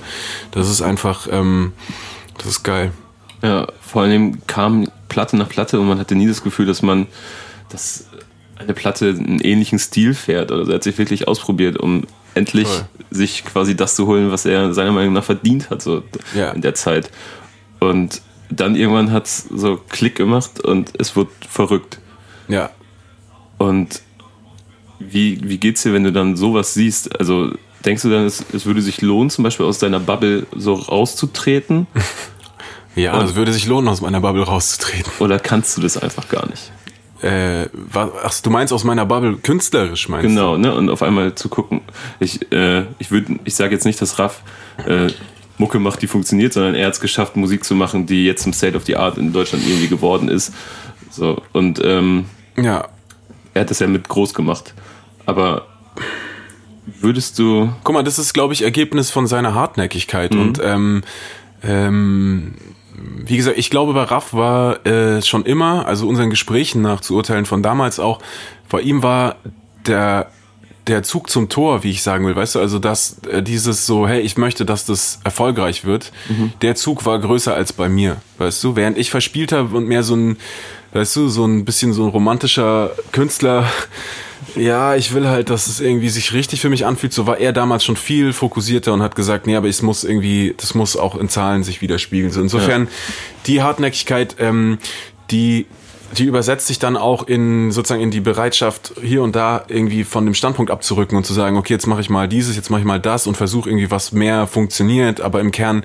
[0.52, 1.74] Das ist einfach, ähm,
[2.38, 2.92] das ist geil.
[3.42, 7.08] Ja, vor allem kam Platte nach Platte und man hatte nie das Gefühl, dass man,
[7.70, 8.06] dass
[8.58, 10.52] eine Platte einen ähnlichen Stil fährt.
[10.52, 12.86] Oder er hat sich wirklich ausprobiert, um endlich Voll.
[13.12, 16.04] sich quasi das zu holen, was er seiner Meinung nach verdient hat, so
[16.36, 16.52] ja.
[16.52, 17.12] in der Zeit.
[17.80, 22.00] Und dann irgendwann hat es so Klick gemacht und es wird verrückt.
[22.48, 22.70] Ja.
[23.58, 24.02] Und
[25.00, 27.20] wie, wie geht's dir, wenn du dann sowas siehst?
[27.20, 27.52] Also
[27.86, 31.88] denkst du dann, es, es würde sich lohnen, zum Beispiel aus deiner Bubble so rauszutreten?
[32.96, 35.12] ja, es würde sich lohnen, aus meiner Bubble rauszutreten.
[35.20, 36.72] Oder kannst du das einfach gar nicht?
[37.22, 40.62] Äh, ach, du meinst aus meiner Bubble künstlerisch meinst genau, du?
[40.62, 40.78] Genau, ne?
[40.78, 41.82] Und auf einmal zu gucken.
[42.20, 44.42] Ich, äh, ich würde, ich sage jetzt nicht, dass Raff
[44.88, 45.08] äh,
[45.58, 48.54] Mucke macht, die funktioniert, sondern er hat es geschafft, Musik zu machen, die jetzt im
[48.54, 50.54] State of the Art in Deutschland irgendwie geworden ist.
[51.12, 52.26] So und ähm,
[52.58, 52.88] ja,
[53.54, 54.74] er hat das ja mit groß gemacht.
[55.26, 55.68] Aber
[56.86, 57.72] würdest du?
[57.84, 60.42] Guck mal, das ist, glaube ich, Ergebnis von seiner Hartnäckigkeit mhm.
[60.42, 61.04] und ähm,
[61.64, 62.56] ähm,
[63.26, 67.16] wie gesagt, ich glaube, bei Raff war äh, schon immer, also unseren Gesprächen nach zu
[67.16, 68.20] urteilen von damals auch,
[68.70, 69.36] bei ihm war
[69.88, 70.32] der
[70.88, 74.08] der Zug zum Tor, wie ich sagen will, weißt du, also dass äh, dieses so,
[74.08, 76.54] hey, ich möchte, dass das erfolgreich wird, mhm.
[76.62, 80.04] der Zug war größer als bei mir, weißt du, während ich verspielt habe und mehr
[80.04, 80.38] so ein,
[80.94, 83.70] weißt du, so ein bisschen so ein romantischer Künstler
[84.56, 87.14] Ja, ich will halt, dass es irgendwie sich richtig für mich anfühlt.
[87.14, 90.54] So war er damals schon viel fokussierter und hat gesagt, nee, aber es muss irgendwie,
[90.58, 92.32] das muss auch in Zahlen sich widerspiegeln.
[92.32, 92.90] So insofern, ja.
[93.48, 94.78] die Hartnäckigkeit, ähm,
[95.30, 95.66] die
[96.18, 100.26] die übersetzt sich dann auch in sozusagen in die Bereitschaft, hier und da irgendwie von
[100.26, 102.86] dem Standpunkt abzurücken und zu sagen, okay, jetzt mache ich mal dieses, jetzt mache ich
[102.86, 105.84] mal das und versuche irgendwie was mehr funktioniert, aber im Kern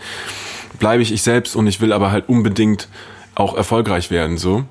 [0.78, 2.88] bleibe ich ich selbst und ich will aber halt unbedingt
[3.34, 4.64] auch erfolgreich werden, so.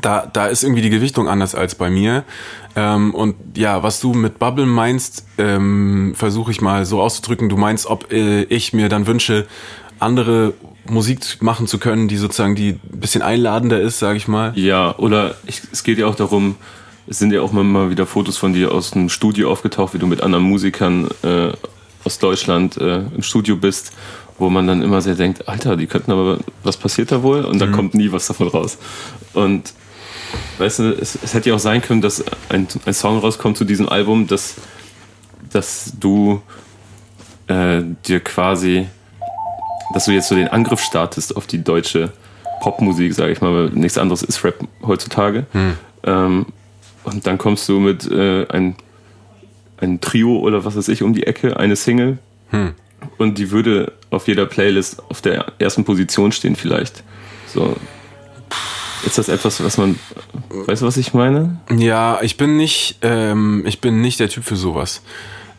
[0.00, 2.24] Da, da ist irgendwie die Gewichtung anders als bei mir.
[2.74, 7.48] Ähm, und ja, was du mit Bubble meinst, ähm, versuche ich mal so auszudrücken.
[7.48, 9.46] Du meinst, ob äh, ich mir dann wünsche,
[9.98, 10.54] andere
[10.86, 14.52] Musik machen zu können, die sozusagen die ein bisschen einladender ist, sage ich mal.
[14.56, 16.56] Ja, oder ich, es geht ja auch darum,
[17.06, 20.06] es sind ja auch mal wieder Fotos von dir aus dem Studio aufgetaucht, wie du
[20.06, 21.52] mit anderen Musikern äh,
[22.04, 23.92] aus Deutschland äh, im Studio bist,
[24.42, 27.44] wo man dann immer sehr denkt, Alter, die könnten aber, was passiert da wohl?
[27.44, 27.74] Und dann mhm.
[27.74, 28.78] kommt nie was davon raus.
[29.32, 29.72] Und
[30.58, 33.64] weißt du, es, es, hätte ja auch sein können, dass ein, ein Song rauskommt zu
[33.64, 34.56] diesem Album, dass,
[35.50, 36.42] dass du
[37.46, 38.86] äh, dir quasi
[39.92, 42.12] dass du jetzt so den Angriff startest auf die deutsche
[42.60, 45.46] Popmusik, sage ich mal, weil nichts anderes ist Rap heutzutage.
[45.52, 45.74] Hm.
[46.04, 46.46] Ähm,
[47.04, 48.76] und dann kommst du mit äh, ein,
[49.78, 52.18] ein Trio oder was weiß ich um die Ecke, eine Single.
[52.50, 52.74] Hm.
[53.18, 57.02] Und die würde auf jeder Playlist auf der ersten Position stehen, vielleicht.
[57.46, 57.76] So.
[59.04, 59.98] Ist das etwas, was man.
[60.48, 61.60] Weißt du, was ich meine?
[61.76, 65.02] Ja, ich bin nicht, ähm, ich bin nicht der Typ für sowas.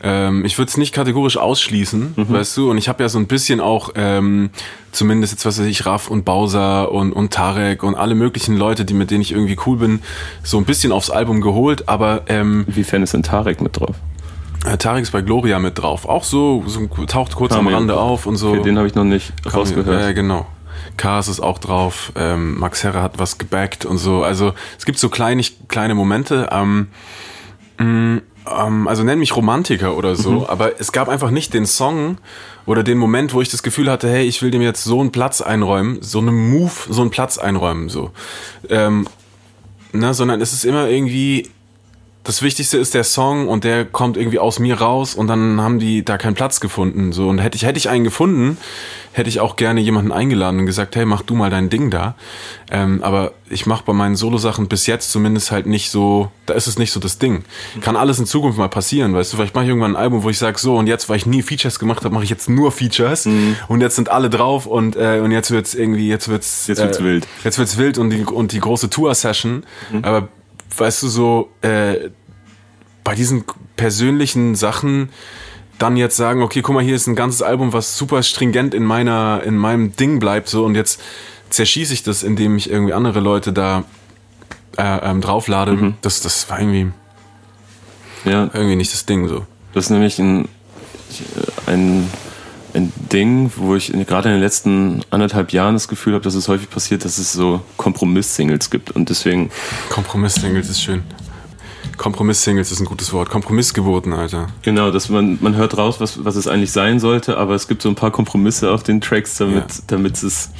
[0.02, 2.30] Ähm, ich würde es nicht kategorisch ausschließen, mhm.
[2.30, 4.50] weißt du, und ich habe ja so ein bisschen auch, ähm,
[4.92, 8.84] zumindest jetzt, was weiß ich, Raff und Bowser und, und Tarek und alle möglichen Leute,
[8.84, 10.02] die mit denen ich irgendwie cool bin,
[10.42, 12.24] so ein bisschen aufs Album geholt, aber...
[12.26, 13.96] Ähm, Inwiefern ist denn Tarek mit drauf?
[14.64, 16.06] Äh, Tarek ist bei Gloria mit drauf.
[16.08, 18.50] Auch so, so taucht kurz am Rande auf und so.
[18.50, 20.00] Okay, den habe ich noch nicht rausgehört.
[20.00, 20.46] Ja, äh, genau.
[20.96, 24.22] Cars ist auch drauf, ähm, Max Herre hat was gebackt und so.
[24.22, 26.48] Also es gibt so kleine, kleine Momente.
[26.52, 26.88] Ähm,
[27.78, 30.44] mh, mm, ähm, also nenn mich Romantiker oder so, mhm.
[30.44, 32.18] aber es gab einfach nicht den Song
[32.66, 35.12] oder den Moment, wo ich das Gefühl hatte, hey, ich will dem jetzt so einen
[35.12, 38.10] Platz einräumen, so einen Move, so einen Platz einräumen, so.
[38.68, 39.06] Ähm,
[39.92, 41.50] na, ne, sondern es ist immer irgendwie,
[42.24, 45.78] das Wichtigste ist der Song und der kommt irgendwie aus mir raus und dann haben
[45.78, 47.28] die da keinen Platz gefunden, so.
[47.28, 48.56] Und hätte ich, hätte ich einen gefunden,
[49.12, 52.14] hätte ich auch gerne jemanden eingeladen und gesagt, hey, mach du mal dein Ding da.
[52.70, 56.66] Ähm, aber ich mache bei meinen Solo-Sachen bis jetzt zumindest halt nicht so, da ist
[56.66, 57.44] es nicht so das Ding.
[57.82, 60.30] Kann alles in Zukunft mal passieren, weißt du, vielleicht mache ich irgendwann ein Album, wo
[60.30, 62.72] ich sage, so und jetzt, weil ich nie Features gemacht habe, mache ich jetzt nur
[62.72, 63.56] Features mhm.
[63.68, 67.00] und jetzt sind alle drauf und, äh, und jetzt wird's irgendwie, jetzt wird's, jetzt wird's
[67.00, 67.28] äh, wild.
[67.44, 70.04] Jetzt wird's wild und die, und die große Tour-Session, mhm.
[70.04, 70.28] aber
[70.76, 72.10] weißt du so, äh,
[73.02, 73.44] bei diesen
[73.76, 75.10] persönlichen Sachen,
[75.78, 78.84] dann jetzt sagen, okay, guck mal, hier ist ein ganzes Album, was super stringent in
[78.84, 81.00] meiner, in meinem Ding bleibt, so und jetzt
[81.50, 83.84] zerschieße ich das, indem ich irgendwie andere Leute da
[84.76, 85.72] äh, ähm, drauflade.
[85.72, 85.94] Mhm.
[86.00, 86.92] Das, das war irgendwie,
[88.24, 88.50] ja.
[88.52, 89.46] irgendwie nicht das Ding so.
[89.72, 90.48] Das ist nämlich ein,
[91.66, 92.10] ein,
[92.74, 96.48] ein Ding, wo ich gerade in den letzten anderthalb Jahren das Gefühl habe, dass es
[96.48, 99.50] häufig passiert, dass es so Kompromiss-Singles gibt und deswegen.
[99.90, 101.02] Kompromiss-Singles ist schön.
[101.96, 103.30] Kompromiss-Singles ist ein gutes Wort.
[103.30, 104.48] Kompromissgeburten, Alter.
[104.62, 107.82] Genau, dass man, man hört raus, was, was es eigentlich sein sollte, aber es gibt
[107.82, 109.82] so ein paar Kompromisse auf den Tracks, damit, ja.
[109.86, 110.50] damit es,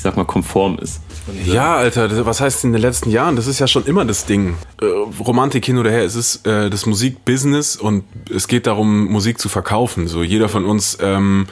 [0.00, 1.02] ich sag mal, konform ist.
[1.44, 3.36] Ja, Alter, was heißt in den letzten Jahren?
[3.36, 4.56] Das ist ja schon immer das Ding.
[4.80, 9.38] Äh, Romantik hin oder her, es ist äh, das Musikbusiness und es geht darum, Musik
[9.38, 10.08] zu verkaufen.
[10.08, 11.48] So jeder von uns ähm,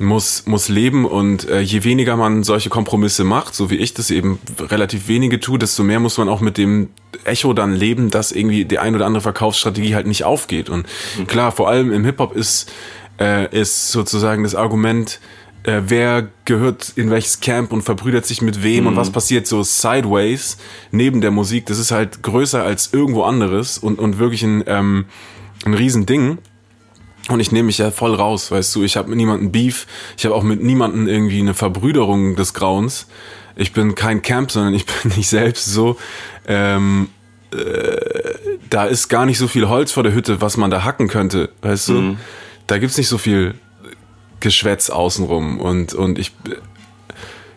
[0.00, 4.10] muss, muss leben und äh, je weniger man solche Kompromisse macht, so wie ich das
[4.10, 6.88] eben relativ wenige tue, desto mehr muss man auch mit dem
[7.22, 10.70] Echo dann leben, dass irgendwie die ein oder andere Verkaufsstrategie halt nicht aufgeht.
[10.70, 11.28] Und mhm.
[11.28, 12.68] klar, vor allem im Hip-Hop ist,
[13.20, 15.20] äh, ist sozusagen das Argument,
[15.66, 18.88] äh, wer gehört in welches Camp und verbrüdert sich mit wem mhm.
[18.88, 20.58] und was passiert so sideways
[20.92, 25.06] neben der Musik, das ist halt größer als irgendwo anderes und, und wirklich ein, ähm,
[25.64, 26.38] ein Riesending.
[27.28, 30.24] Und ich nehme mich ja voll raus, weißt du, ich habe mit niemandem Beef, ich
[30.24, 33.08] habe auch mit niemandem irgendwie eine Verbrüderung des Grauens.
[33.56, 35.96] Ich bin kein Camp, sondern ich bin nicht selbst so.
[36.46, 37.08] Ähm,
[37.50, 37.96] äh,
[38.70, 41.50] da ist gar nicht so viel Holz vor der Hütte, was man da hacken könnte,
[41.62, 41.92] weißt du.
[41.94, 42.16] Mhm.
[42.68, 43.54] Da gibt's nicht so viel
[44.40, 46.32] Geschwätz außenrum und, und ich,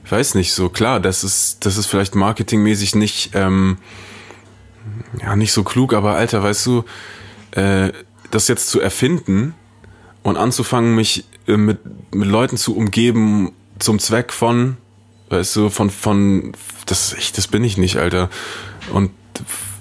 [0.06, 3.78] ich weiß nicht, so klar, das ist, das ist vielleicht marketingmäßig nicht, ähm,
[5.22, 6.84] ja, nicht so klug, aber Alter, weißt du,
[7.52, 7.92] äh,
[8.32, 9.54] das jetzt zu erfinden
[10.24, 11.80] und anzufangen, mich äh, mit,
[12.14, 14.78] mit Leuten zu umgeben zum Zweck von,
[15.30, 16.54] weißt du, von, von,
[16.86, 18.30] das, ich, das bin ich nicht, Alter.
[18.94, 19.12] Und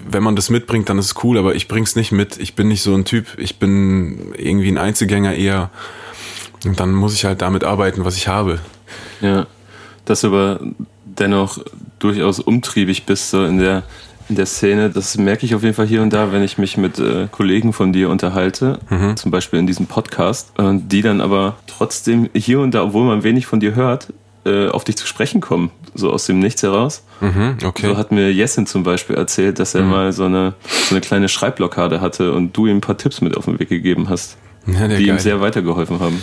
[0.07, 2.37] wenn man das mitbringt, dann ist es cool, aber ich bring's nicht mit.
[2.37, 3.27] Ich bin nicht so ein Typ.
[3.37, 5.69] Ich bin irgendwie ein Einzelgänger eher.
[6.65, 8.59] Und dann muss ich halt damit arbeiten, was ich habe.
[9.21, 9.47] Ja.
[10.05, 10.59] Dass du aber
[11.05, 11.59] dennoch
[11.99, 13.83] durchaus umtriebig bist, so in der,
[14.29, 14.89] in der Szene.
[14.89, 17.73] Das merke ich auf jeden Fall hier und da, wenn ich mich mit äh, Kollegen
[17.73, 19.17] von dir unterhalte, mhm.
[19.17, 23.23] zum Beispiel in diesem Podcast, und die dann aber trotzdem hier und da, obwohl man
[23.23, 24.13] wenig von dir hört,
[24.45, 27.03] äh, auf dich zu sprechen kommen, so aus dem Nichts heraus.
[27.19, 27.87] Mhm, okay.
[27.87, 29.89] So hat mir Jessin zum Beispiel erzählt, dass er mhm.
[29.89, 30.53] mal so eine,
[30.87, 33.69] so eine kleine Schreibblockade hatte und du ihm ein paar Tipps mit auf den Weg
[33.69, 35.01] gegeben hast, ja, die geil.
[35.01, 36.21] ihm sehr weitergeholfen haben.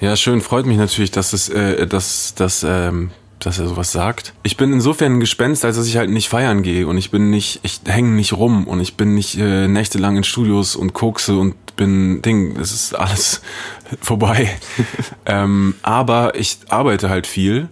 [0.00, 4.34] Ja, schön, freut mich natürlich, dass es, äh, dass, dass, ähm, dass er sowas sagt.
[4.42, 7.30] Ich bin insofern ein Gespenst, als dass ich halt nicht feiern gehe und ich bin
[7.30, 11.36] nicht, ich hänge nicht rum und ich bin nicht äh, nächtelang in Studios und kokse
[11.36, 13.42] und bin Ding, es ist alles
[14.00, 14.50] vorbei.
[15.26, 17.68] ähm, aber ich arbeite halt viel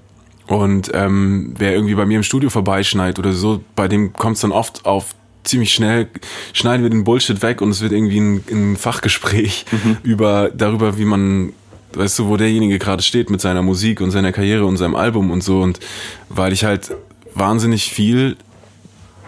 [0.46, 4.42] und ähm, wer irgendwie bei mir im Studio vorbeischneit oder so, bei dem kommt es
[4.42, 6.08] dann oft auf ziemlich schnell,
[6.52, 9.98] schneiden wir den Bullshit weg und es wird irgendwie ein, ein Fachgespräch mhm.
[10.02, 11.52] über darüber, wie man
[11.96, 15.30] weißt du, wo derjenige gerade steht mit seiner Musik und seiner Karriere und seinem Album
[15.30, 15.60] und so.
[15.60, 15.80] Und
[16.28, 16.92] weil ich halt
[17.34, 18.36] wahnsinnig viel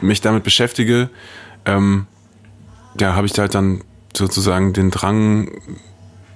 [0.01, 1.11] mich damit beschäftige,
[1.65, 2.07] ähm,
[3.01, 3.83] ja, habe ich halt dann
[4.17, 5.51] sozusagen den Drang,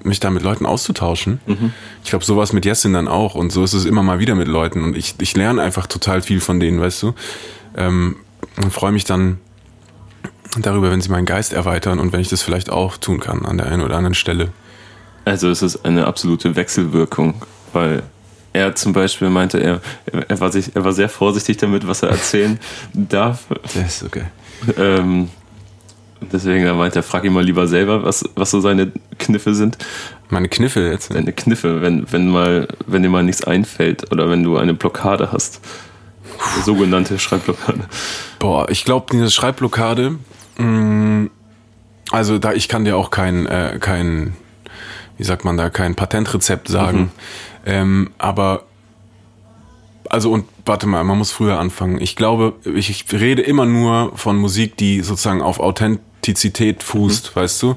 [0.03, 1.41] mich da mit Leuten auszutauschen.
[1.47, 1.73] Mhm.
[2.05, 3.35] Ich glaube, sowas mit Jessin dann auch.
[3.35, 4.83] Und so ist es immer mal wieder mit Leuten.
[4.83, 7.15] Und ich, ich lerne einfach total viel von denen, weißt du.
[7.77, 8.17] Ähm,
[8.57, 9.39] und freue mich dann
[10.59, 13.59] darüber, wenn sie meinen Geist erweitern und wenn ich das vielleicht auch tun kann an
[13.59, 14.53] der einen oder anderen Stelle.
[15.25, 17.35] Also es ist eine absolute Wechselwirkung,
[17.73, 18.03] weil
[18.53, 19.81] er zum Beispiel meinte, er,
[20.29, 22.59] er, war, sich, er war sehr vorsichtig damit, was er erzählen
[22.93, 23.45] darf.
[23.63, 24.25] Das ist okay.
[24.77, 25.29] Ähm,
[26.21, 29.79] deswegen er meinte er, frag ihn mal lieber selber, was, was so seine Kniffe sind.
[30.29, 31.15] Meine Kniffe jetzt?
[31.15, 35.33] Deine Kniffe, wenn, wenn, mal, wenn dir mal nichts einfällt oder wenn du eine Blockade
[35.33, 35.61] hast.
[36.55, 37.81] Eine sogenannte Schreibblockade.
[38.39, 40.17] Boah, ich glaube, diese Schreibblockade,
[40.57, 41.31] mh, mm,
[42.11, 44.35] also da ich kann dir auch kein, äh, kein
[45.21, 46.99] wie sagt man da, kein Patentrezept sagen.
[46.99, 47.11] Mhm.
[47.67, 48.65] Ähm, aber
[50.09, 52.01] also und warte mal, man muss früher anfangen.
[52.01, 57.41] Ich glaube, ich, ich rede immer nur von Musik, die sozusagen auf Authentizität fußt, mhm.
[57.41, 57.77] weißt du?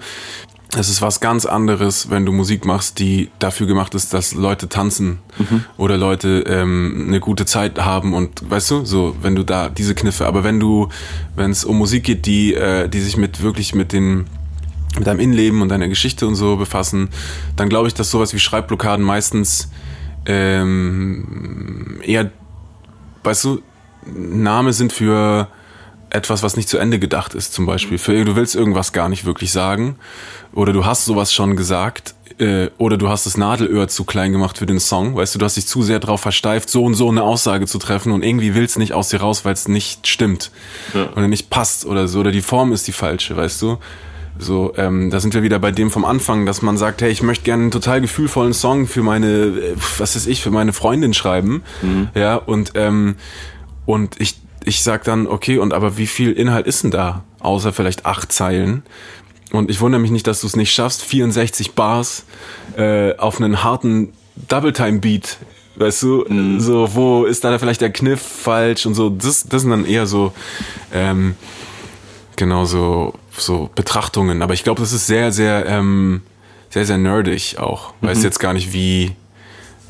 [0.78, 4.70] Es ist was ganz anderes, wenn du Musik machst, die dafür gemacht ist, dass Leute
[4.70, 5.66] tanzen mhm.
[5.76, 9.96] oder Leute ähm, eine gute Zeit haben und weißt du, so wenn du da diese
[9.96, 10.28] Kniffe.
[10.28, 10.88] Aber wenn du,
[11.36, 14.28] wenn es um Musik geht, die äh, die sich mit wirklich mit den
[14.96, 17.10] mit deinem Innenleben und deiner Geschichte und so befassen,
[17.56, 19.70] dann glaube ich, dass sowas wie Schreibblockaden meistens
[20.26, 22.32] ähm, eher,
[23.24, 23.62] weißt du,
[24.06, 25.48] Name sind für
[26.10, 27.98] etwas, was nicht zu Ende gedacht ist, zum Beispiel.
[27.98, 29.96] Für, du willst irgendwas gar nicht wirklich sagen
[30.54, 34.60] oder du hast sowas schon gesagt äh, oder du hast das Nadelöhr zu klein gemacht
[34.60, 37.10] für den Song, weißt du, du hast dich zu sehr darauf versteift, so und so
[37.10, 40.52] eine Aussage zu treffen und irgendwie willst nicht aus dir raus, weil es nicht stimmt
[40.94, 41.10] ja.
[41.14, 43.78] oder nicht passt oder so oder die Form ist die falsche, weißt du.
[44.40, 47.22] So, ähm, da sind wir wieder bei dem vom Anfang, dass man sagt, hey, ich
[47.22, 51.14] möchte gerne einen total gefühlvollen Song für meine, äh, was ist ich, für meine Freundin
[51.14, 51.64] schreiben.
[51.82, 52.10] Mhm.
[52.16, 53.16] Ja, und, ähm,
[53.86, 57.24] und ich, ich sag dann, okay, und aber wie viel Inhalt ist denn da?
[57.40, 58.84] Außer vielleicht acht Zeilen.
[59.52, 62.26] Und ich wundere mich nicht, dass du es nicht schaffst, 64 Bars
[62.76, 64.14] äh, auf einen harten
[64.48, 65.38] Double-Time-Beat
[65.76, 66.60] Weißt du, mhm.
[66.60, 70.06] so, wo ist da vielleicht der Kniff falsch und so, das, das sind dann eher
[70.06, 70.32] so,
[70.94, 71.36] ähm,
[72.36, 74.42] genau so so Betrachtungen.
[74.42, 76.22] Aber ich glaube, das ist sehr, sehr, ähm,
[76.70, 77.94] sehr, sehr nerdig auch.
[78.02, 78.08] Mhm.
[78.08, 79.16] Weiß jetzt gar nicht, wie,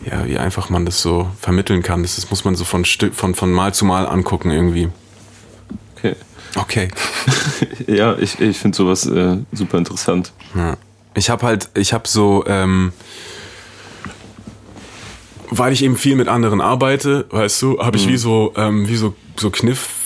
[0.05, 2.01] ja, wie einfach man das so vermitteln kann.
[2.03, 4.89] Das, das muss man so von, von, von Mal zu Mal angucken irgendwie.
[5.97, 6.15] Okay.
[6.55, 6.87] Okay.
[7.87, 10.33] ja, ich, ich finde sowas äh, super interessant.
[10.55, 10.77] Ja.
[11.15, 12.93] Ich habe halt, ich habe so, ähm,
[15.49, 18.11] weil ich eben viel mit anderen arbeite, weißt du, habe ich mhm.
[18.11, 20.02] wie so, ähm, wie so, so Kniff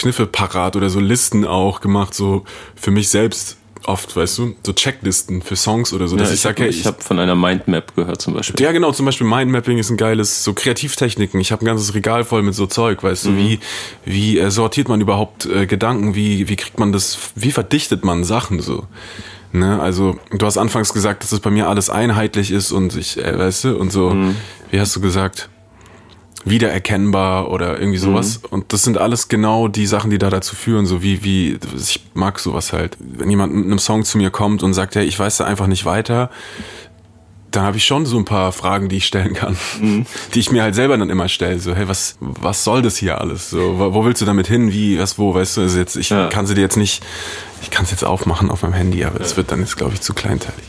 [0.00, 2.44] Kniffe parat oder so Listen auch gemacht, so
[2.74, 6.16] für mich selbst oft, weißt du, so Checklisten für Songs oder so.
[6.16, 8.60] Ja, ich, ich sage, ich, ich habe von einer Mindmap gehört zum Beispiel.
[8.64, 11.40] Ja, genau, zum Beispiel Mindmapping ist ein geiles, so Kreativtechniken.
[11.40, 13.30] Ich habe ein ganzes Regal voll mit so Zeug, weißt mhm.
[13.30, 13.60] du, wie,
[14.04, 18.24] wie äh, sortiert man überhaupt äh, Gedanken, wie, wie kriegt man das, wie verdichtet man
[18.24, 18.86] Sachen so.
[19.52, 23.18] Ne, also du hast anfangs gesagt, dass das bei mir alles einheitlich ist und ich,
[23.18, 24.36] äh, weißt du, und so, mhm.
[24.70, 25.48] wie hast du gesagt?
[26.44, 28.40] Wiedererkennbar oder irgendwie sowas.
[28.42, 28.48] Mhm.
[28.50, 32.02] Und das sind alles genau die Sachen, die da dazu führen, so wie, wie, ich
[32.14, 32.96] mag sowas halt.
[32.98, 35.66] Wenn jemand mit einem Song zu mir kommt und sagt, hey, ich weiß da einfach
[35.66, 36.30] nicht weiter,
[37.50, 40.06] dann habe ich schon so ein paar Fragen, die ich stellen kann, mhm.
[40.34, 41.58] die ich mir halt selber dann immer stelle.
[41.58, 43.50] So, hey, was, was soll das hier alles?
[43.50, 44.72] So, wo willst du damit hin?
[44.72, 45.60] Wie, was, wo, weißt du?
[45.62, 46.28] Also jetzt, ich ja.
[46.28, 47.02] kann sie dir jetzt nicht,
[47.60, 49.36] ich kann es jetzt aufmachen auf meinem Handy, aber es ja.
[49.38, 50.64] wird dann jetzt, glaube ich, zu kleinteilig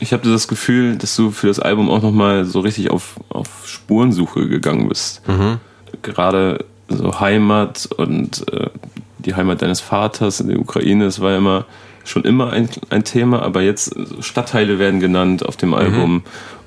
[0.00, 3.48] ich habe das Gefühl, dass du für das Album auch nochmal so richtig auf, auf
[3.66, 5.26] Spurensuche gegangen bist.
[5.28, 5.58] Mhm.
[6.02, 8.70] Gerade so Heimat und äh,
[9.18, 11.66] die Heimat deines Vaters in der Ukraine, das war ja immer
[12.04, 16.14] schon immer ein, ein Thema, aber jetzt Stadtteile werden genannt auf dem Album.
[16.14, 16.22] Mhm.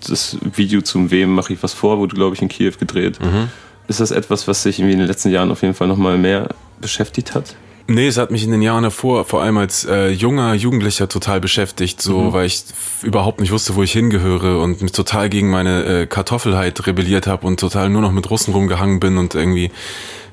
[0.08, 3.20] Das Video zum Wem mache ich was vor, wurde, glaube ich, in Kiew gedreht.
[3.20, 3.50] Mhm.
[3.88, 6.50] Ist das etwas, was sich irgendwie in den letzten Jahren auf jeden Fall nochmal mehr
[6.80, 7.56] beschäftigt hat?
[7.94, 11.42] Nee, es hat mich in den Jahren davor, vor allem als äh, junger Jugendlicher, total
[11.42, 12.34] beschäftigt, so mhm.
[12.34, 12.64] weil ich
[13.04, 17.46] überhaupt nicht wusste, wo ich hingehöre und mich total gegen meine äh, Kartoffelheit rebelliert habe
[17.46, 19.72] und total nur noch mit Russen rumgehangen bin und irgendwie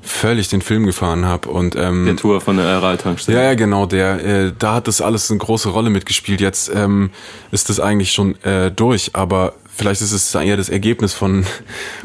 [0.00, 3.36] völlig den Film gefahren habe und ähm, der Tour von der Aral-Tankstelle.
[3.36, 6.40] Ja, ja, genau, der äh, da hat das alles eine große Rolle mitgespielt.
[6.40, 7.10] Jetzt ähm,
[7.50, 11.46] ist das eigentlich schon äh, durch, aber vielleicht ist es eher das Ergebnis von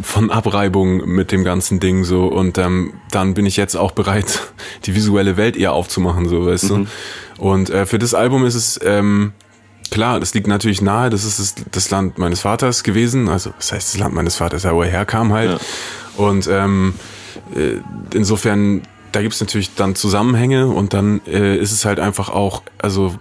[0.02, 4.54] von Abreibung mit dem ganzen Ding so und ähm, dann bin ich jetzt auch bereit,
[4.86, 6.88] die visuelle Welt eher aufzumachen, so weißt mhm.
[7.38, 7.44] du.
[7.44, 9.34] Und äh, für das Album ist es ähm,
[9.90, 13.72] klar, das liegt natürlich nahe, das ist das, das Land meines Vaters gewesen, also das
[13.72, 15.52] heißt das Land meines Vaters, ja, wo er herkam halt.
[15.52, 15.58] Ja.
[16.24, 16.94] Und ähm,
[17.56, 17.78] äh,
[18.14, 22.62] insofern, da gibt es natürlich dann Zusammenhänge und dann äh, ist es halt einfach auch,
[22.80, 23.16] also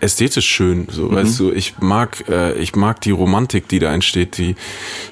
[0.00, 1.14] ästhetisch schön, so mhm.
[1.16, 4.56] weißt du, ich mag äh, ich mag die Romantik, die da entsteht, die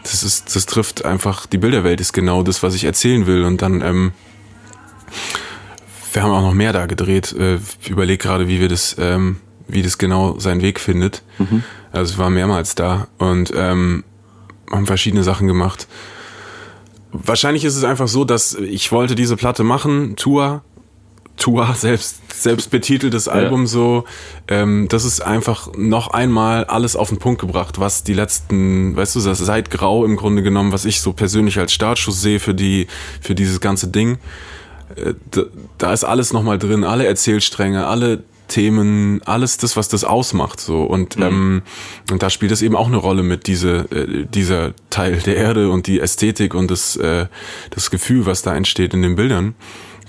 [0.02, 3.62] das ist das trifft einfach die Bilderwelt ist genau das, was ich erzählen will und
[3.62, 4.12] dann ähm,
[6.12, 7.34] wir haben auch noch mehr da gedreht.
[7.38, 9.36] Äh, ich überlege gerade, wie wir das ähm,
[9.68, 11.22] wie das genau seinen Weg findet.
[11.38, 11.62] Mhm.
[11.92, 14.04] Also ich war mehrmals da und ähm,
[14.70, 15.86] haben verschiedene Sachen gemacht.
[17.12, 20.62] Wahrscheinlich ist es einfach so, dass ich wollte diese Platte machen, Tour,
[21.36, 23.66] Tour, selbst, selbst betiteltes Album ja.
[23.66, 24.04] so.
[24.48, 29.16] Ähm, das ist einfach noch einmal alles auf den Punkt gebracht, was die letzten, weißt
[29.16, 32.54] du, das seit Grau im Grunde genommen, was ich so persönlich als Startschuss sehe für
[32.54, 32.86] die,
[33.20, 34.18] für dieses ganze Ding.
[34.96, 35.42] Äh, da,
[35.78, 40.84] da ist alles nochmal drin, alle Erzählstränge, alle Themen, alles das, was das ausmacht, so
[40.84, 41.22] und mhm.
[41.22, 41.62] ähm,
[42.10, 45.70] und da spielt es eben auch eine Rolle mit diese äh, dieser Teil der Erde
[45.70, 47.26] und die Ästhetik und das äh,
[47.70, 49.54] das Gefühl, was da entsteht in den Bildern.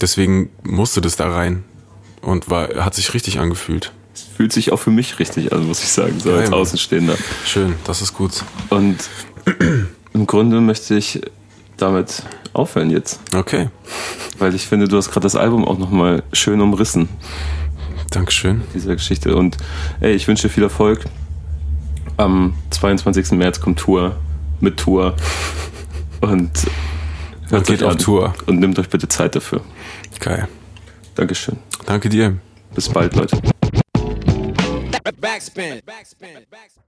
[0.01, 1.63] Deswegen musste das da rein
[2.21, 3.91] und war hat sich richtig angefühlt.
[4.13, 7.15] Es fühlt sich auch für mich richtig an, muss ich sagen, so ja, als Außenstehender.
[7.45, 8.43] Schön, das ist gut.
[8.69, 8.97] Und
[10.13, 11.21] im Grunde möchte ich
[11.77, 12.23] damit
[12.53, 13.19] aufhören jetzt.
[13.35, 13.69] Okay.
[14.39, 17.09] Weil ich finde, du hast gerade das Album auch nochmal schön umrissen.
[18.11, 18.63] Dankeschön.
[18.73, 19.35] Dieser Geschichte.
[19.35, 19.57] Und
[19.99, 21.05] ey, ich wünsche dir viel Erfolg.
[22.17, 23.31] Am 22.
[23.31, 24.15] März kommt Tour
[24.59, 25.15] mit Tour.
[26.21, 26.51] Und
[27.49, 28.33] hört geht auf Tour.
[28.47, 29.61] Und nimmt euch bitte Zeit dafür.
[30.19, 30.47] Geil.
[31.15, 31.57] Dankeschön.
[31.85, 32.37] Danke dir.
[32.73, 33.37] Bis bald, Leute.
[35.19, 35.81] Backspin.
[35.85, 36.45] Backspin.
[36.49, 36.86] Backspin.